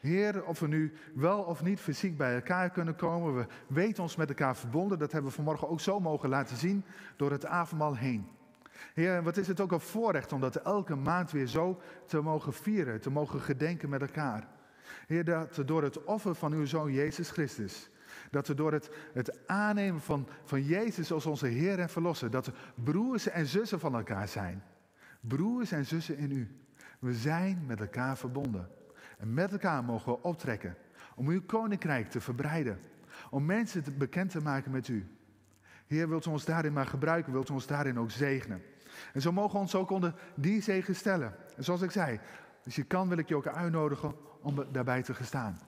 Heer, 0.00 0.44
of 0.44 0.60
we 0.60 0.68
nu 0.68 0.92
wel 1.14 1.42
of 1.42 1.62
niet 1.62 1.80
fysiek 1.80 2.16
bij 2.16 2.34
elkaar 2.34 2.70
kunnen 2.70 2.96
komen, 2.96 3.34
we 3.34 3.46
weten 3.66 4.02
ons 4.02 4.16
met 4.16 4.28
elkaar 4.28 4.56
verbonden. 4.56 4.98
Dat 4.98 5.12
hebben 5.12 5.30
we 5.30 5.36
vanmorgen 5.36 5.68
ook 5.68 5.80
zo 5.80 6.00
mogen 6.00 6.28
laten 6.28 6.56
zien 6.56 6.84
door 7.16 7.30
het 7.30 7.46
avondmaal 7.46 7.96
heen. 7.96 8.28
Heer, 8.94 9.22
wat 9.22 9.36
is 9.36 9.46
het 9.46 9.60
ook 9.60 9.72
een 9.72 9.80
voorrecht 9.80 10.32
om 10.32 10.40
dat 10.40 10.56
elke 10.56 10.94
maand 10.94 11.30
weer 11.30 11.46
zo 11.46 11.80
te 12.06 12.20
mogen 12.20 12.52
vieren, 12.52 13.00
te 13.00 13.10
mogen 13.10 13.40
gedenken 13.40 13.88
met 13.88 14.00
elkaar. 14.00 14.48
Heer, 15.06 15.24
dat 15.24 15.62
door 15.64 15.82
het 15.82 16.04
offer 16.04 16.34
van 16.34 16.52
uw 16.52 16.64
Zoon 16.64 16.92
Jezus 16.92 17.30
Christus, 17.30 17.90
dat 18.30 18.48
we 18.48 18.54
door 18.54 18.72
het, 18.72 18.90
het 19.12 19.46
aannemen 19.48 20.00
van, 20.00 20.28
van 20.44 20.62
Jezus 20.62 21.12
als 21.12 21.26
onze 21.26 21.46
Heer 21.46 21.78
en 21.78 21.88
Verlosser, 21.88 22.30
dat 22.30 22.46
we 22.46 22.52
broers 22.74 23.28
en 23.28 23.46
zussen 23.46 23.80
van 23.80 23.94
elkaar 23.94 24.28
zijn. 24.28 24.62
Broers 25.20 25.72
en 25.72 25.86
zussen 25.86 26.16
in 26.16 26.30
u. 26.30 26.56
We 26.98 27.14
zijn 27.14 27.64
met 27.66 27.80
elkaar 27.80 28.16
verbonden. 28.16 28.68
En 29.18 29.34
met 29.34 29.52
elkaar 29.52 29.84
mogen 29.84 30.12
we 30.12 30.22
optrekken 30.22 30.76
om 31.14 31.28
uw 31.28 31.42
koninkrijk 31.42 32.10
te 32.10 32.20
verbreiden. 32.20 32.78
Om 33.30 33.44
mensen 33.44 33.82
te, 33.82 33.90
bekend 33.90 34.30
te 34.30 34.40
maken 34.40 34.70
met 34.70 34.88
u. 34.88 35.06
Heer, 35.86 36.08
wilt 36.08 36.26
u 36.26 36.30
ons 36.30 36.44
daarin 36.44 36.72
maar 36.72 36.86
gebruiken, 36.86 37.32
wilt 37.32 37.48
u 37.48 37.52
ons 37.52 37.66
daarin 37.66 37.98
ook 37.98 38.10
zegenen. 38.10 38.62
En 39.12 39.20
zo 39.20 39.32
mogen 39.32 39.52
we 39.52 39.58
ons 39.58 39.74
ook 39.74 39.90
onder 39.90 40.14
die 40.34 40.62
zegen 40.62 40.94
stellen. 40.94 41.34
En 41.56 41.64
zoals 41.64 41.82
ik 41.82 41.90
zei, 41.90 42.20
als 42.66 42.76
je 42.76 42.84
kan 42.84 43.08
wil 43.08 43.18
ik 43.18 43.28
je 43.28 43.36
ook 43.36 43.46
uitnodigen 43.46 44.14
om 44.40 44.66
daarbij 44.72 45.02
te 45.02 45.14
gestaan. 45.14 45.58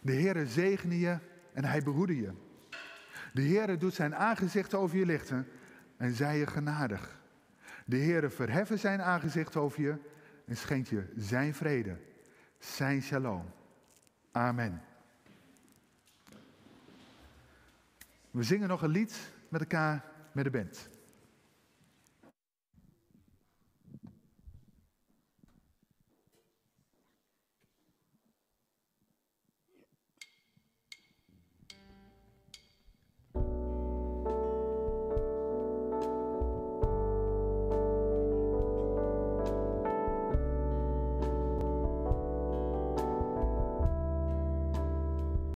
De 0.00 0.12
Heere 0.12 0.46
zegene 0.46 0.98
je 0.98 1.18
en 1.52 1.64
hij 1.64 1.82
behoede 1.82 2.16
je. 2.16 2.32
De 3.32 3.42
Heere 3.42 3.76
doet 3.76 3.94
zijn 3.94 4.14
aangezicht 4.14 4.74
over 4.74 4.96
je 4.96 5.06
lichten 5.06 5.48
en 5.96 6.14
zij 6.14 6.38
je 6.38 6.46
genadig. 6.46 7.20
De 7.84 7.96
Heere 7.96 8.30
verheffen 8.30 8.78
zijn 8.78 9.02
aangezicht 9.02 9.56
over 9.56 9.82
je 9.82 9.96
en 10.44 10.56
schenkt 10.56 10.88
je 10.88 11.12
zijn 11.16 11.54
vrede, 11.54 11.98
zijn 12.58 13.02
shalom. 13.02 13.44
Amen. 14.32 14.82
We 18.30 18.42
zingen 18.42 18.68
nog 18.68 18.82
een 18.82 18.90
lied 18.90 19.32
met 19.48 19.60
elkaar 19.60 20.04
met 20.32 20.44
de 20.44 20.50
band. 20.50 20.90